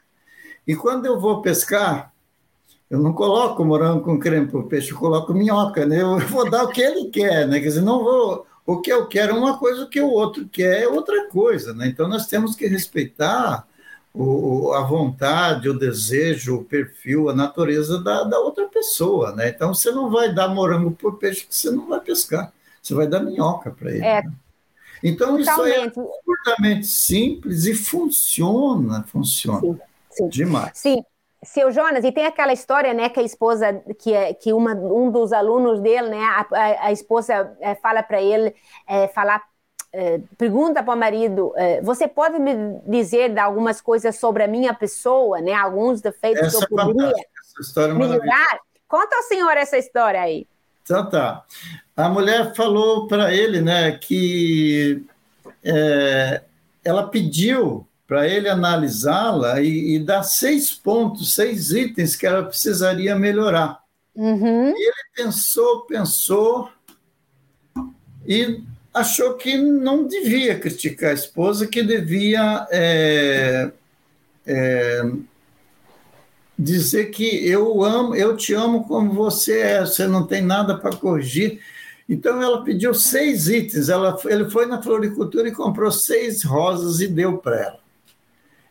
[0.67, 2.13] E quando eu vou pescar,
[2.89, 6.01] eu não coloco morango com creme para o peixe, eu coloco minhoca, né?
[6.01, 7.59] Eu vou dar o que ele quer, né?
[7.59, 8.45] Quer dizer, não vou.
[8.65, 11.73] O que eu quero é uma coisa, o que o outro quer é outra coisa,
[11.73, 11.87] né?
[11.87, 13.67] Então nós temos que respeitar
[14.13, 19.49] o, a vontade, o desejo, o perfil, a natureza da, da outra pessoa, né?
[19.49, 23.07] Então você não vai dar morango por peixe que você não vai pescar, você vai
[23.07, 24.05] dar minhoca para ele.
[24.05, 24.21] É.
[24.21, 24.31] Né?
[25.03, 25.89] Então, Totalmente.
[25.89, 29.59] isso é absurdamente simples e funciona, funciona.
[29.59, 30.29] Sim, sim.
[30.29, 30.71] Demais.
[30.75, 31.03] Sim.
[31.43, 35.11] Seu Jonas, e tem aquela história, né, que a esposa, que, é, que uma, um
[35.11, 38.55] dos alunos dele, né, a, a, esposa é, fala para ele,
[38.87, 39.43] é, falar,
[39.93, 44.73] é, pergunta para o marido, é, você pode me dizer algumas coisas sobre a minha
[44.73, 47.13] pessoa, né, alguns defeitos essa que eu poderia
[47.77, 48.59] é melhorar?
[48.87, 50.47] Conta ao senhor essa história aí.
[50.81, 51.43] Então tá.
[51.95, 55.05] A mulher falou para ele, né, que
[55.63, 56.41] é,
[56.83, 63.15] ela pediu para ele analisá-la e, e, dar seis pontos, seis itens que ela precisaria
[63.15, 63.81] melhorar.
[64.15, 64.69] Uhum.
[64.69, 66.69] E ele pensou, pensou
[68.25, 68.61] e
[68.93, 73.71] achou que não devia criticar a esposa, que devia é,
[74.45, 75.01] é,
[76.57, 80.95] dizer que eu amo, eu te amo como você é, você não tem nada para
[80.95, 81.59] corrigir.
[82.07, 83.89] Então ela pediu seis itens.
[83.89, 87.79] Ela, ele foi na floricultura e comprou seis rosas e deu para ela.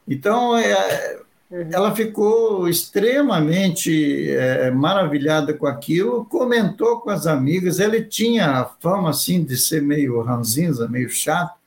[0.06, 1.18] Então é,
[1.52, 1.68] uhum.
[1.72, 7.78] ela ficou extremamente é, maravilhada com aquilo, comentou com as amigas.
[7.78, 11.60] Ele tinha a fama assim de ser meio ranzinza, meio chato.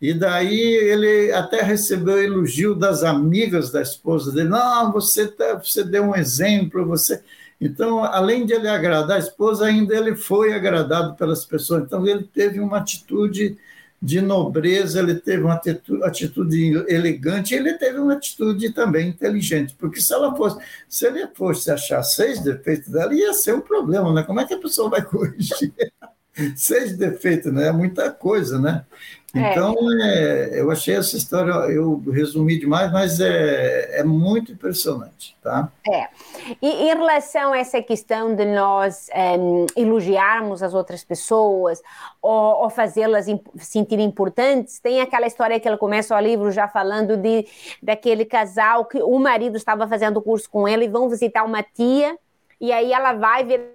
[0.00, 4.48] E daí ele até recebeu elogio das amigas da esposa dele.
[4.48, 7.22] Não, você, tá, você deu um exemplo, você.
[7.60, 11.84] Então, além de ele agradar a esposa, ainda ele foi agradado pelas pessoas.
[11.84, 13.56] Então, ele teve uma atitude
[14.04, 15.58] de nobreza, ele teve uma
[16.04, 21.70] atitude elegante, ele teve uma atitude também inteligente, porque se ela fosse, se ele fosse
[21.70, 24.22] achar seis defeitos dela, ia ser um problema, né?
[24.22, 25.72] Como é que a pessoa vai corrigir?
[26.54, 27.68] seis defeitos, né?
[27.68, 28.84] É muita coisa, né?
[29.34, 29.50] É.
[29.50, 30.60] Então, é.
[30.60, 35.70] Eu achei essa história, eu resumi demais, mas é, é muito impressionante, tá?
[35.90, 36.08] É.
[36.62, 39.34] E em relação a essa questão de nós é,
[39.76, 41.82] elogiarmos as outras pessoas
[42.22, 46.68] ou, ou fazê-las imp sentir importantes, tem aquela história que ele começa o livro já
[46.68, 47.46] falando de
[47.82, 52.16] daquele casal que o marido estava fazendo curso com ele e vão visitar uma tia
[52.60, 53.74] e aí ela vai ver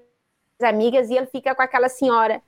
[0.61, 2.41] as amigas e ele fica com aquela senhora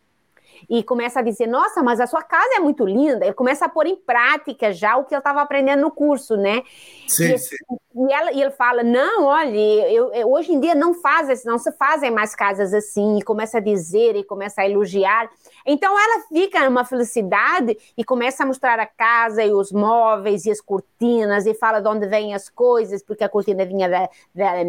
[0.70, 3.26] e começa a dizer: Nossa, mas a sua casa é muito linda.
[3.26, 6.64] Ele começa a pôr em prática já o que eu estava aprendendo no curso, né?
[7.07, 7.55] Sim, e, sim.
[7.95, 9.57] E, ela, e ele fala: Não, olha,
[9.89, 13.18] eu, eu, hoje em dia não faz, não se fazem mais casas assim.
[13.18, 15.30] E começa a dizer e começa a elogiar.
[15.66, 20.51] Então ela fica numa felicidade e começa a mostrar a casa e os móveis e
[20.51, 24.64] as cortinas e fala de onde vêm as coisas, porque a cortina vinha da, da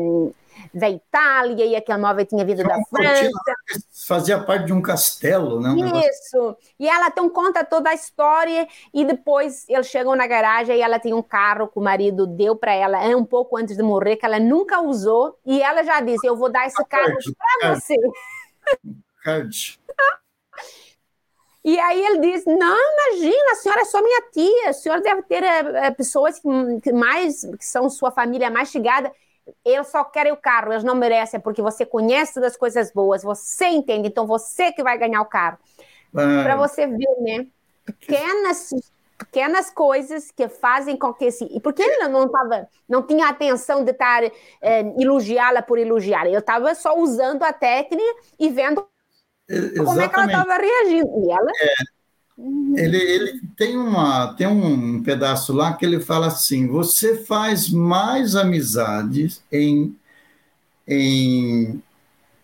[0.73, 3.31] da Itália e aquele móvel tinha vindo da França.
[4.07, 5.71] Fazia parte de um castelo, né?
[5.71, 5.95] Um Isso.
[5.95, 6.57] Negócio...
[6.79, 10.99] E ela então conta toda a história e depois eles chegam na garagem e ela
[10.99, 14.17] tem um carro que o marido deu para ela é um pouco antes de morrer
[14.17, 17.17] que ela nunca usou e ela já disse eu vou dar esse carro
[17.61, 17.95] para você.
[19.23, 19.79] Card.
[21.65, 25.23] E aí ele diz: Não, imagina, a senhora é só minha tia, a senhora deve
[25.23, 29.13] ter é, pessoas que, mais que são sua família mais chegada
[29.65, 33.67] eles só querem o carro, eles não merecem, porque você conhece das coisas boas, você
[33.67, 35.59] entende, então você que vai ganhar o carro.
[36.15, 36.43] Ah.
[36.43, 37.47] Para você ver, né?
[37.85, 38.71] Pequenas,
[39.19, 41.45] pequenas coisas que fazem com que esse.
[41.45, 46.37] E porque ele não tava, não tinha atenção de estar é, elogiá-la por elogiar, ele
[46.37, 48.87] estava só usando a técnica e vendo
[49.49, 49.85] Exatamente.
[49.85, 51.25] como é que ela estava reagindo.
[51.25, 51.51] E ela.
[51.61, 52.02] É
[52.77, 58.35] ele, ele tem, uma, tem um pedaço lá que ele fala assim: você faz mais
[58.35, 59.97] amizades em,
[60.87, 61.83] em,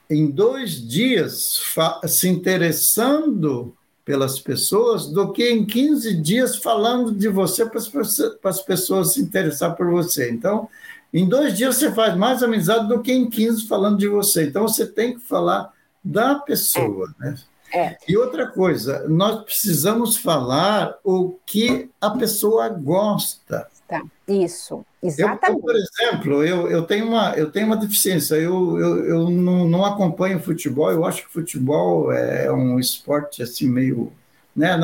[0.08, 1.62] em dois dias
[2.06, 3.74] se interessando
[4.04, 9.14] pelas pessoas do que em 15 dias falando de você para as, para as pessoas
[9.14, 10.30] se interessar por você.
[10.30, 10.68] Então,
[11.12, 14.44] em dois dias você faz mais amizade do que em 15 falando de você.
[14.44, 15.72] Então, você tem que falar
[16.02, 17.36] da pessoa, né?
[17.72, 17.96] É.
[18.08, 23.68] E outra coisa, nós precisamos falar o que a pessoa gosta.
[23.86, 24.02] Tá.
[24.26, 25.48] Isso, exatamente.
[25.48, 29.66] Eu, por exemplo, eu, eu, tenho uma, eu tenho uma deficiência, eu, eu, eu não,
[29.66, 34.12] não acompanho futebol, eu acho que futebol é um esporte assim meio.
[34.54, 34.78] Né?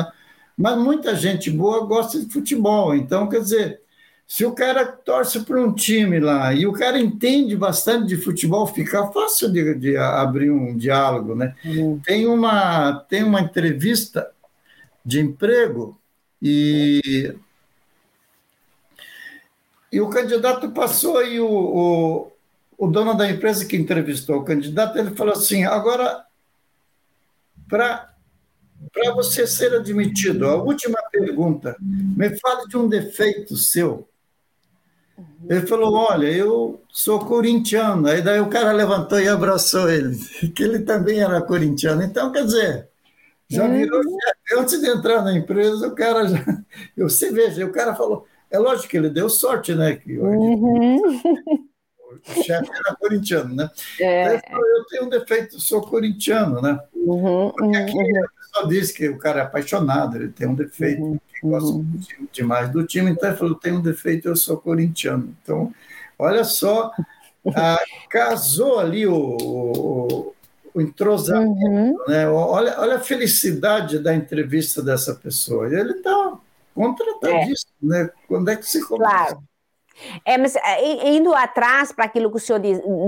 [0.57, 3.81] Mas muita gente boa gosta de futebol, então, quer dizer,
[4.27, 8.65] se o cara torce para um time lá e o cara entende bastante de futebol,
[8.65, 11.55] fica fácil de, de abrir um diálogo, né?
[11.63, 11.99] Uhum.
[12.03, 14.31] Tem, uma, tem uma entrevista
[15.05, 15.99] de emprego
[16.41, 17.35] e,
[19.91, 22.31] e o candidato passou e o, o,
[22.77, 26.25] o dono da empresa que entrevistou o candidato, ele falou assim, agora,
[27.69, 28.11] para
[28.91, 34.07] para você ser admitido, a última pergunta, me fale de um defeito seu.
[35.49, 38.07] Ele falou: Olha, eu sou corintiano.
[38.07, 40.17] Aí daí o cara levantou e abraçou ele,
[40.55, 42.03] que ele também era corintiano.
[42.03, 42.89] Então, quer dizer,
[43.49, 44.17] Já virou uhum.
[44.19, 44.59] chefe.
[44.59, 46.43] Antes de entrar na empresa, o cara já.
[46.97, 48.25] Você veja, o cara falou.
[48.49, 49.95] É lógico que ele deu sorte, né?
[49.95, 51.01] Que uhum.
[52.27, 53.69] O chefe era corintiano, né?
[53.99, 54.35] É.
[54.35, 56.79] Eu tenho um defeito, sou corintiano, né?
[56.93, 58.25] Uhum, Porque aqui uhum.
[58.55, 62.01] Pessoa diz que o cara é apaixonado, ele tem um defeito, uhum, gosta uhum.
[62.31, 65.35] demais do time, então ele falou: tem um defeito, eu sou corintiano.
[65.41, 65.73] Então,
[66.17, 66.91] olha só,
[67.55, 67.79] ah,
[68.09, 70.33] casou ali o, o,
[70.73, 71.97] o entrosamento, uhum.
[72.07, 72.27] né?
[72.29, 75.67] Olha, olha a felicidade da entrevista dessa pessoa.
[75.67, 76.37] Ele está
[76.73, 78.03] contratadíssimo, é.
[78.03, 78.09] né?
[78.27, 79.35] Quando é que se começa?
[79.35, 79.43] Claro.
[80.25, 82.61] É, mas é, indo atrás para aquilo que o senhor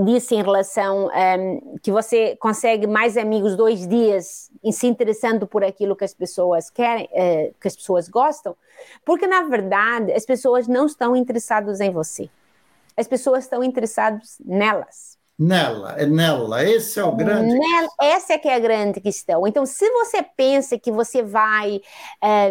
[0.04, 5.46] disse em relação um, ehm, que você consegue mais amigos dois dias em se interessando
[5.46, 8.56] por aquilo que as pessoas querem, uh, que as pessoas gostam,
[9.04, 12.30] porque na verdade as pessoas não estão interessadas em você,
[12.96, 15.17] as pessoas estão interessadas nelas.
[15.38, 17.56] Nela, é nela, esse é o grande.
[17.56, 19.46] Nela, essa é que é a grande questão.
[19.46, 21.80] Então, se você pensa que você vai
[22.20, 22.50] é,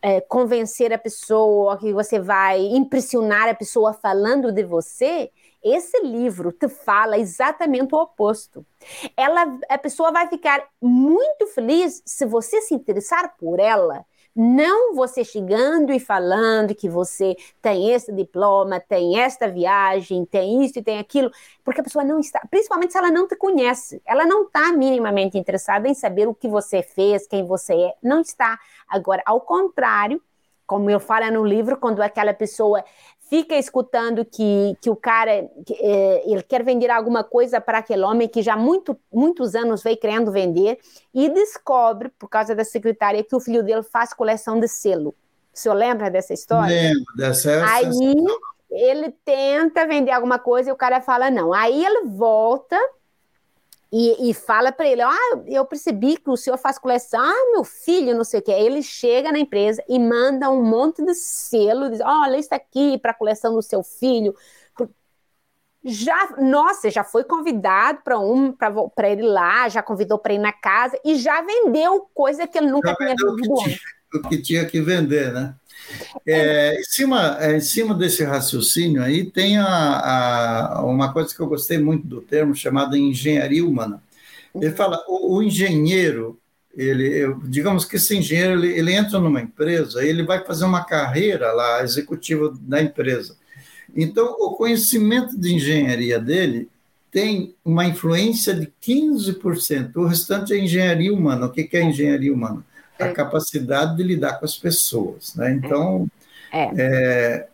[0.00, 5.30] é, convencer a pessoa, que você vai impressionar a pessoa falando de você,
[5.62, 8.64] esse livro te fala exatamente o oposto.
[9.14, 15.24] Ela, a pessoa vai ficar muito feliz se você se interessar por ela não você
[15.24, 20.98] chegando e falando que você tem esse diploma, tem esta viagem, tem isso e tem
[20.98, 21.30] aquilo,
[21.64, 25.36] porque a pessoa não está, principalmente se ela não te conhece, ela não está minimamente
[25.36, 28.58] interessada em saber o que você fez, quem você é, não está.
[28.88, 30.20] Agora, ao contrário,
[30.66, 32.82] como eu falo no livro, quando aquela pessoa
[33.32, 38.02] fica escutando que, que o cara que, é, ele quer vender alguma coisa para aquele
[38.02, 40.78] homem que já muito, muitos anos veio querendo vender
[41.14, 45.14] e descobre, por causa da secretária, que o filho dele faz coleção de selo.
[45.50, 46.76] O senhor lembra dessa história?
[46.76, 47.64] Lembro dessa.
[47.72, 48.14] Aí
[48.70, 51.54] ele tenta vender alguma coisa e o cara fala não.
[51.54, 52.78] Aí ele volta
[53.92, 57.20] e, e fala para ele: Ah, eu percebi que o senhor faz coleção.
[57.20, 58.50] Ah, meu filho, não sei o que.
[58.50, 63.10] Ele chega na empresa e manda um monte de selo, diz: Olha, isso aqui para
[63.10, 64.34] a coleção do seu filho.
[65.84, 70.52] Já, nossa, já foi convidado para um para ele lá, já convidou para ir na
[70.52, 73.80] casa e já vendeu coisa que ele nunca já tinha vendido antes.
[74.14, 75.56] O que tinha que vender, né?
[76.26, 81.40] É, em, cima, é, em cima desse raciocínio aí, tem a, a, uma coisa que
[81.40, 84.02] eu gostei muito do termo, chamada engenharia humana.
[84.54, 86.38] Ele fala, o, o engenheiro,
[86.74, 90.84] ele, eu, digamos que esse engenheiro, ele, ele, entra numa empresa, ele vai fazer uma
[90.84, 93.36] carreira lá, executiva da empresa.
[93.94, 96.68] Então, o conhecimento de engenharia dele
[97.10, 101.46] tem uma influência de 15%, o restante é engenharia humana.
[101.46, 102.64] O que é engenharia humana?
[102.98, 103.12] A é.
[103.12, 105.52] capacidade de lidar com as pessoas, né?
[105.52, 106.06] Então,
[106.52, 106.70] é.
[106.76, 107.48] é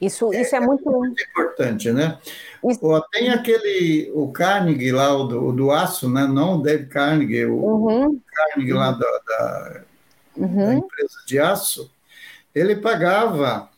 [0.00, 0.90] isso, isso é, muito...
[0.90, 2.18] muito importante, né?
[2.62, 3.02] Isso...
[3.10, 6.26] Tem aquele, o Carnegie lá, o do, o do aço, né?
[6.26, 8.20] Não o Dave Carnegie, o uhum.
[8.32, 9.80] Carnegie lá da, da,
[10.36, 10.66] uhum.
[10.66, 11.90] da empresa de aço,
[12.54, 13.70] ele pagava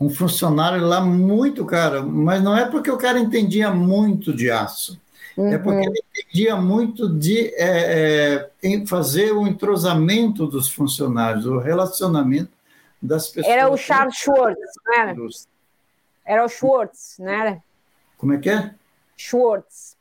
[0.00, 4.98] um funcionário lá muito caro, mas não é porque o cara entendia muito de aço.
[5.38, 5.52] Uhum.
[5.52, 5.94] É porque uhum.
[5.94, 12.50] ele entendia muito de é, é, fazer o entrosamento dos funcionários, o relacionamento
[13.00, 13.54] das pessoas.
[13.54, 15.16] Era o Charles Schwartz, não era?
[16.26, 17.62] Era o Schwartz, não era?
[18.16, 18.74] Como é que é?
[19.16, 19.96] Schwartz.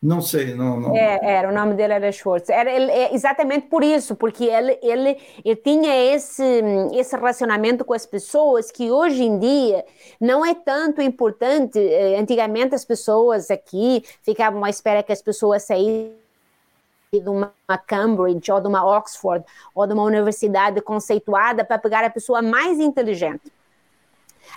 [0.00, 0.78] Não sei, não.
[0.78, 0.96] não.
[0.96, 2.48] É, era, o nome dele era Schwartz.
[2.48, 7.92] Era ele, é exatamente por isso, porque ele, ele, ele tinha esse, esse relacionamento com
[7.92, 9.84] as pessoas que hoje em dia
[10.20, 11.80] não é tanto importante.
[11.80, 16.16] Eh, antigamente as pessoas aqui ficavam à espera que as pessoas saíssem
[17.12, 17.52] de uma
[17.86, 19.44] Cambridge ou de uma Oxford
[19.74, 23.50] ou de uma universidade conceituada para pegar a pessoa mais inteligente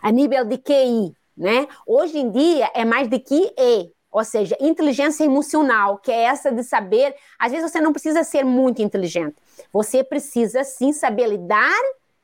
[0.03, 1.67] a nível de QI, né?
[1.87, 6.63] Hoje em dia é mais de QE, ou seja, inteligência emocional, que é essa de
[6.63, 7.15] saber.
[7.39, 9.35] Às vezes você não precisa ser muito inteligente,
[9.71, 11.79] você precisa sim saber lidar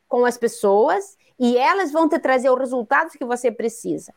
[0.07, 4.13] com as pessoas e elas vão te trazer os resultados que você precisa.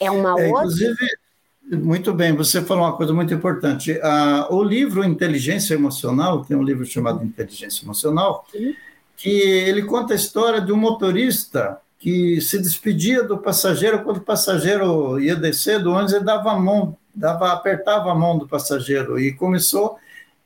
[0.00, 0.64] É uma é, outra.
[0.64, 1.06] Inclusive,
[1.70, 3.98] muito bem, você falou uma coisa muito importante.
[4.02, 8.44] Ah, o livro Inteligência Emocional, tem um livro chamado Inteligência Emocional,
[9.16, 14.22] que ele conta a história de um motorista que se despedia do passageiro quando o
[14.22, 19.20] passageiro ia descer do ônibus, ele dava a mão dava, apertava a mão do passageiro
[19.20, 19.96] e começou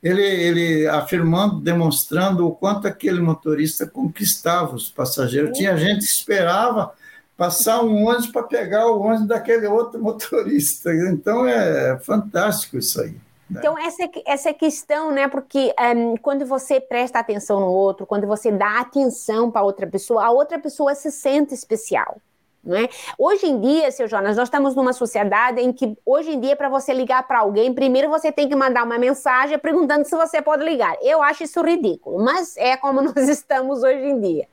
[0.03, 5.57] ele, ele afirmando, demonstrando o quanto aquele motorista conquistava os passageiros.
[5.57, 6.93] Tinha gente que esperava
[7.35, 10.93] passar um ônibus para pegar o ônibus daquele outro motorista.
[10.93, 13.15] Então é fantástico isso aí.
[13.49, 13.59] Né?
[13.59, 15.27] Então, essa, essa questão, né?
[15.27, 20.25] Porque um, quando você presta atenção no outro, quando você dá atenção para outra pessoa,
[20.25, 22.17] a outra pessoa se sente especial
[22.65, 22.89] É?
[23.17, 26.67] Hoje em dia, seu Jonas, nós estamos numa sociedade em que, hoje em dia, para
[26.67, 30.65] você ligar para alguém, primeiro você tem que mandar uma mensagem perguntando se você pode
[30.65, 30.97] ligar.
[31.01, 34.47] Eu acho isso ridículo, mas é como nós estamos hoje em dia.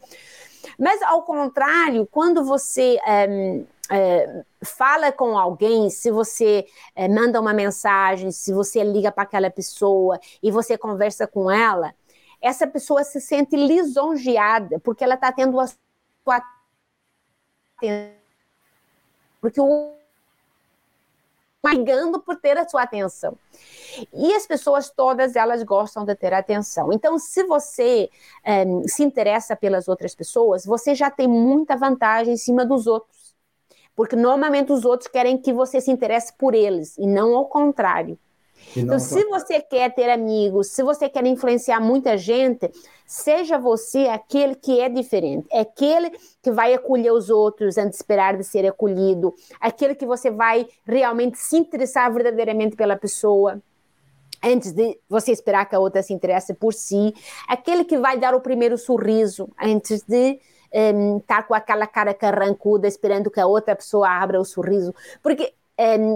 [0.78, 3.60] Mas, ao contrário, quando você é,
[3.90, 9.50] é, fala com alguém, se você é, manda uma mensagem, se você liga para aquela
[9.50, 11.94] pessoa e você conversa com ela,
[12.40, 16.42] essa pessoa se sente lisonjeada, porque ela está tendo a sua
[19.40, 19.94] porque o
[21.72, 23.36] ligando por ter a sua atenção.
[24.12, 26.92] E as pessoas todas elas gostam de ter atenção.
[26.92, 28.10] Então, se você
[28.42, 33.13] é, se interessa pelas outras pessoas, você já tem muita vantagem em cima dos outros.
[33.96, 38.18] Porque normalmente os outros querem que você se interesse por eles e não ao contrário.
[38.76, 42.70] Então, se você quer ter amigos, se você quer influenciar muita gente,
[43.06, 46.10] seja você aquele que é diferente, é aquele
[46.42, 50.66] que vai acolher os outros antes de esperar de ser acolhido, aquele que você vai
[50.84, 53.60] realmente se interessar verdadeiramente pela pessoa
[54.42, 57.14] antes de você esperar que a outra se interesse por si,
[57.48, 60.38] aquele que vai dar o primeiro sorriso antes de
[60.74, 65.54] um, estar com aquela cara carrancuda esperando que a outra pessoa abra o sorriso, porque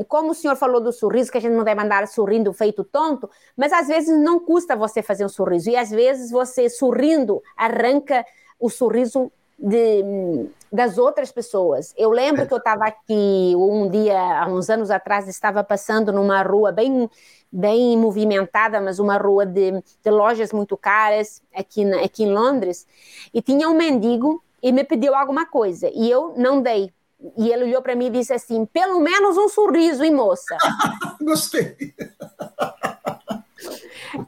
[0.07, 3.29] como o senhor falou do sorriso, que a gente não vai mandar sorrindo feito tonto,
[3.57, 8.25] mas às vezes não custa você fazer um sorriso, e às vezes você sorrindo arranca
[8.59, 11.93] o sorriso de, das outras pessoas.
[11.97, 16.41] Eu lembro que eu estava aqui um dia, há uns anos atrás, estava passando numa
[16.43, 17.11] rua bem,
[17.51, 22.87] bem movimentada, mas uma rua de, de lojas muito caras aqui, aqui em Londres,
[23.35, 26.93] e tinha um mendigo e me pediu alguma coisa, e eu não dei
[27.37, 30.57] e ele olhou para mim e disse assim: pelo menos um sorriso, hein, moça?
[31.21, 31.77] Gostei.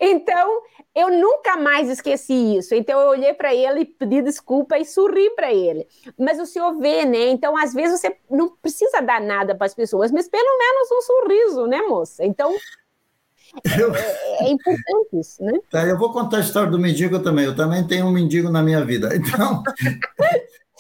[0.01, 0.63] Então,
[0.95, 2.75] eu nunca mais esqueci isso.
[2.75, 5.87] Então, eu olhei para ele, pedi desculpa e sorri para ele.
[6.19, 7.29] Mas o senhor vê, né?
[7.29, 11.01] Então, às vezes, você não precisa dar nada para as pessoas, mas pelo menos um
[11.01, 12.25] sorriso, né, moça?
[12.25, 12.55] Então,
[13.79, 13.95] eu...
[13.95, 15.59] é, é, importante isso, né?
[15.71, 17.45] Tá, eu vou contar a história do mendigo também.
[17.45, 19.11] Eu também tenho um mendigo na minha vida.
[19.21, 19.63] Então,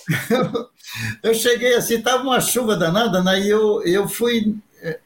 [1.23, 3.41] eu cheguei assim, estava uma chuva danada, né?
[3.41, 4.99] E eu, eu fui eh,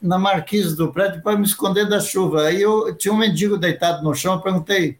[0.00, 2.46] na marquise do prédio para me esconder da chuva.
[2.46, 4.98] Aí eu tinha um mendigo deitado no chão, eu perguntei,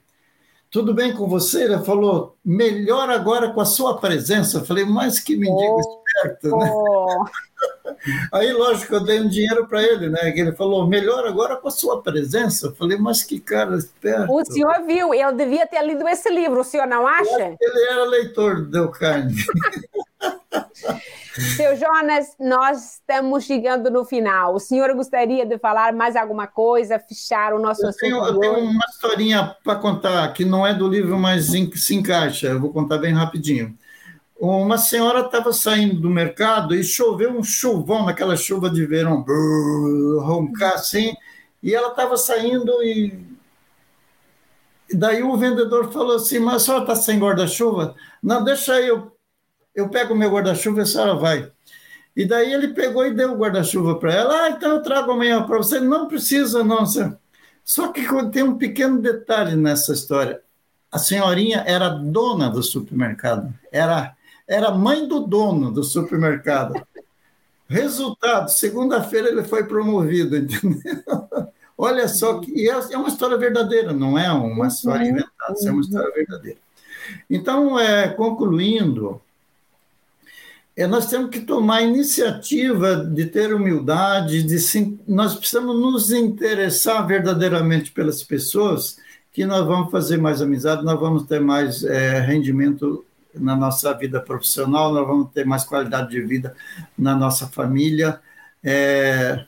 [0.70, 1.64] tudo bem com você?
[1.64, 4.58] Ele falou, melhor agora com a sua presença.
[4.58, 6.72] Eu falei, mas que mendigo oh, esperto, né?
[8.32, 10.30] Aí, lógico, eu dei um dinheiro para ele, né?
[10.32, 12.68] Que ele falou, melhor agora com a sua presença.
[12.68, 14.32] Eu falei, mas que cara esperto.
[14.32, 17.56] O senhor viu, ele devia ter lido esse livro, o senhor não acha?
[17.60, 19.34] Ele era leitor do Del Carne.
[21.56, 24.54] Seu Jonas, nós estamos chegando no final.
[24.54, 28.00] O senhor gostaria de falar mais alguma coisa, fechar o nosso eu assunto?
[28.00, 32.48] Tenho, eu tenho uma historinha para contar, que não é do livro, mas se encaixa.
[32.48, 33.76] Eu vou contar bem rapidinho.
[34.40, 40.22] Uma senhora estava saindo do mercado e choveu um chuvão, naquela chuva de verão, brrr,
[40.22, 41.14] roncar assim,
[41.62, 43.22] e ela estava saindo e
[44.96, 47.94] daí o vendedor falou assim, mas a senhora está sem guarda-chuva?
[48.20, 49.16] Não, deixa aí, eu,
[49.72, 51.50] eu pego o meu guarda-chuva e a senhora vai.
[52.16, 54.42] E daí ele pegou e deu o guarda-chuva para ela.
[54.42, 55.78] Ah, então eu trago amanhã para você.
[55.78, 56.84] Não precisa, não.
[57.64, 60.42] Só que tem um pequeno detalhe nessa história.
[60.90, 63.54] A senhorinha era dona do supermercado.
[63.70, 64.16] Era
[64.50, 66.74] era mãe do dono do supermercado.
[67.68, 70.80] Resultado, segunda-feira ele foi promovido, entendeu?
[71.78, 75.12] Olha só que é, é uma história verdadeira, não é uma história uhum.
[75.12, 76.58] inventada, é uma história verdadeira.
[77.30, 79.22] Então, é, concluindo,
[80.76, 87.06] é, nós temos que tomar iniciativa de ter humildade, de sim, nós precisamos nos interessar
[87.06, 88.98] verdadeiramente pelas pessoas,
[89.32, 94.20] que nós vamos fazer mais amizade, nós vamos ter mais é, rendimento na nossa vida
[94.20, 96.54] profissional, nós vamos ter mais qualidade de vida
[96.96, 98.20] na nossa família.
[98.62, 99.44] É,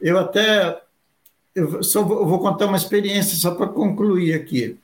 [0.00, 0.80] eu até
[1.54, 4.78] eu só vou, eu vou, contar uma experiência só para concluir aqui.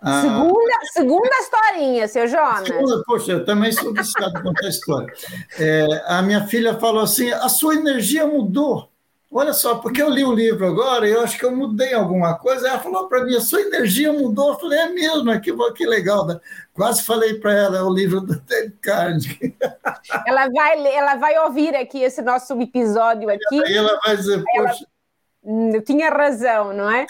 [0.00, 2.66] Ah, segunda, segunda historinha, seu Jonas.
[2.66, 5.12] Segunda, poxa, eu também sou viciado contar história.
[5.58, 8.89] É, a minha filha falou assim: a sua energia mudou.
[9.32, 12.36] Olha só, porque eu li o livro agora e eu acho que eu mudei alguma
[12.36, 12.68] coisa.
[12.68, 14.48] Ela falou para mim: a sua energia mudou.
[14.48, 16.26] Eu falei: é mesmo, que, que legal.
[16.26, 16.40] Né?
[16.74, 19.56] Quase falei para ela: é o livro do David Carnegie.
[20.26, 23.64] Ela vai, ela vai ouvir aqui esse nosso episódio aqui.
[23.64, 24.84] Aí ela vai dizer: poxa.
[25.44, 25.76] Ela...
[25.76, 27.06] Eu tinha razão, não é?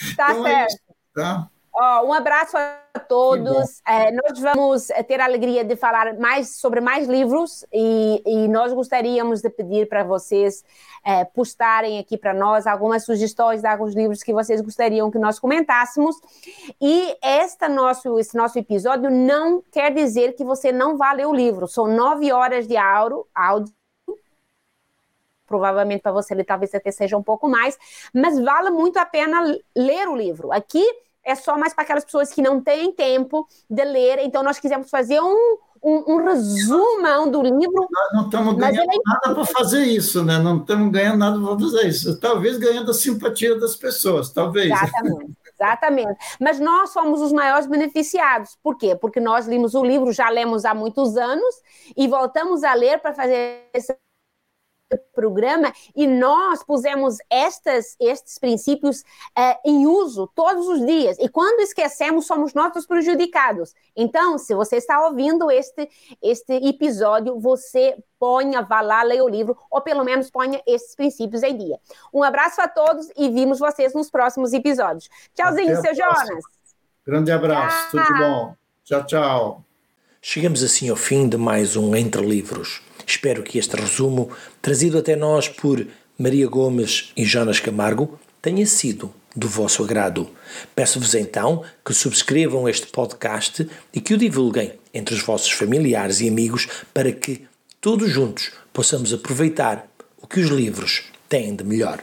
[0.00, 0.60] Está então é certo.
[0.60, 0.78] É isso,
[1.14, 1.50] tá?
[1.74, 3.80] Oh, um abraço a todos.
[3.86, 8.74] É, nós vamos ter a alegria de falar mais sobre mais livros e, e nós
[8.74, 10.62] gostaríamos de pedir para vocês
[11.02, 15.38] é, postarem aqui para nós algumas sugestões de alguns livros que vocês gostariam que nós
[15.38, 16.14] comentássemos.
[16.78, 21.34] E esta nosso, esse nosso episódio não quer dizer que você não vá ler o
[21.34, 21.66] livro.
[21.66, 23.72] São nove horas de áudio, áudio
[25.46, 27.78] provavelmente para você ele talvez até seja um pouco mais,
[28.12, 29.42] mas vale muito a pena
[29.76, 30.50] ler o livro.
[30.52, 30.82] Aqui
[31.24, 34.18] é só mais para aquelas pessoas que não têm tempo de ler.
[34.20, 37.88] Então, nós quisemos fazer um, um, um resumão do livro.
[37.90, 38.98] Nós não estamos ganhando é...
[39.04, 40.38] nada para fazer isso, né?
[40.38, 42.18] Não estamos ganhando nada para fazer isso.
[42.20, 44.70] Talvez ganhando a simpatia das pessoas, talvez.
[44.70, 45.42] Exatamente.
[45.54, 46.16] Exatamente.
[46.40, 48.58] Mas nós somos os maiores beneficiados.
[48.62, 48.96] Por quê?
[48.96, 51.54] Porque nós limos o livro, já lemos há muitos anos,
[51.96, 53.96] e voltamos a ler para fazer esse
[55.14, 61.16] programa e nós pusemos estas, estes princípios uh, em uso todos os dias.
[61.18, 63.74] E quando esquecemos, somos nós os prejudicados.
[63.96, 65.88] Então, se você está ouvindo este,
[66.22, 71.42] este episódio, você ponha, vá lá, leia o livro, ou pelo menos ponha esses princípios
[71.42, 71.78] em dia.
[72.12, 75.08] Um abraço a todos e vimos vocês nos próximos episódios.
[75.34, 76.44] Tchauzinho, seu Jonas.
[77.04, 78.04] Grande abraço, tchau.
[78.04, 78.54] tudo de bom.
[78.84, 79.64] Tchau, tchau.
[80.20, 82.80] Chegamos assim ao fim de mais um Entre Livros.
[83.06, 84.30] Espero que este resumo,
[84.60, 85.86] trazido até nós por
[86.18, 90.28] Maria Gomes e Jonas Camargo, tenha sido do vosso agrado.
[90.74, 96.28] Peço-vos então que subscrevam este podcast e que o divulguem entre os vossos familiares e
[96.28, 97.46] amigos para que
[97.80, 99.88] todos juntos possamos aproveitar
[100.20, 102.02] o que os livros têm de melhor.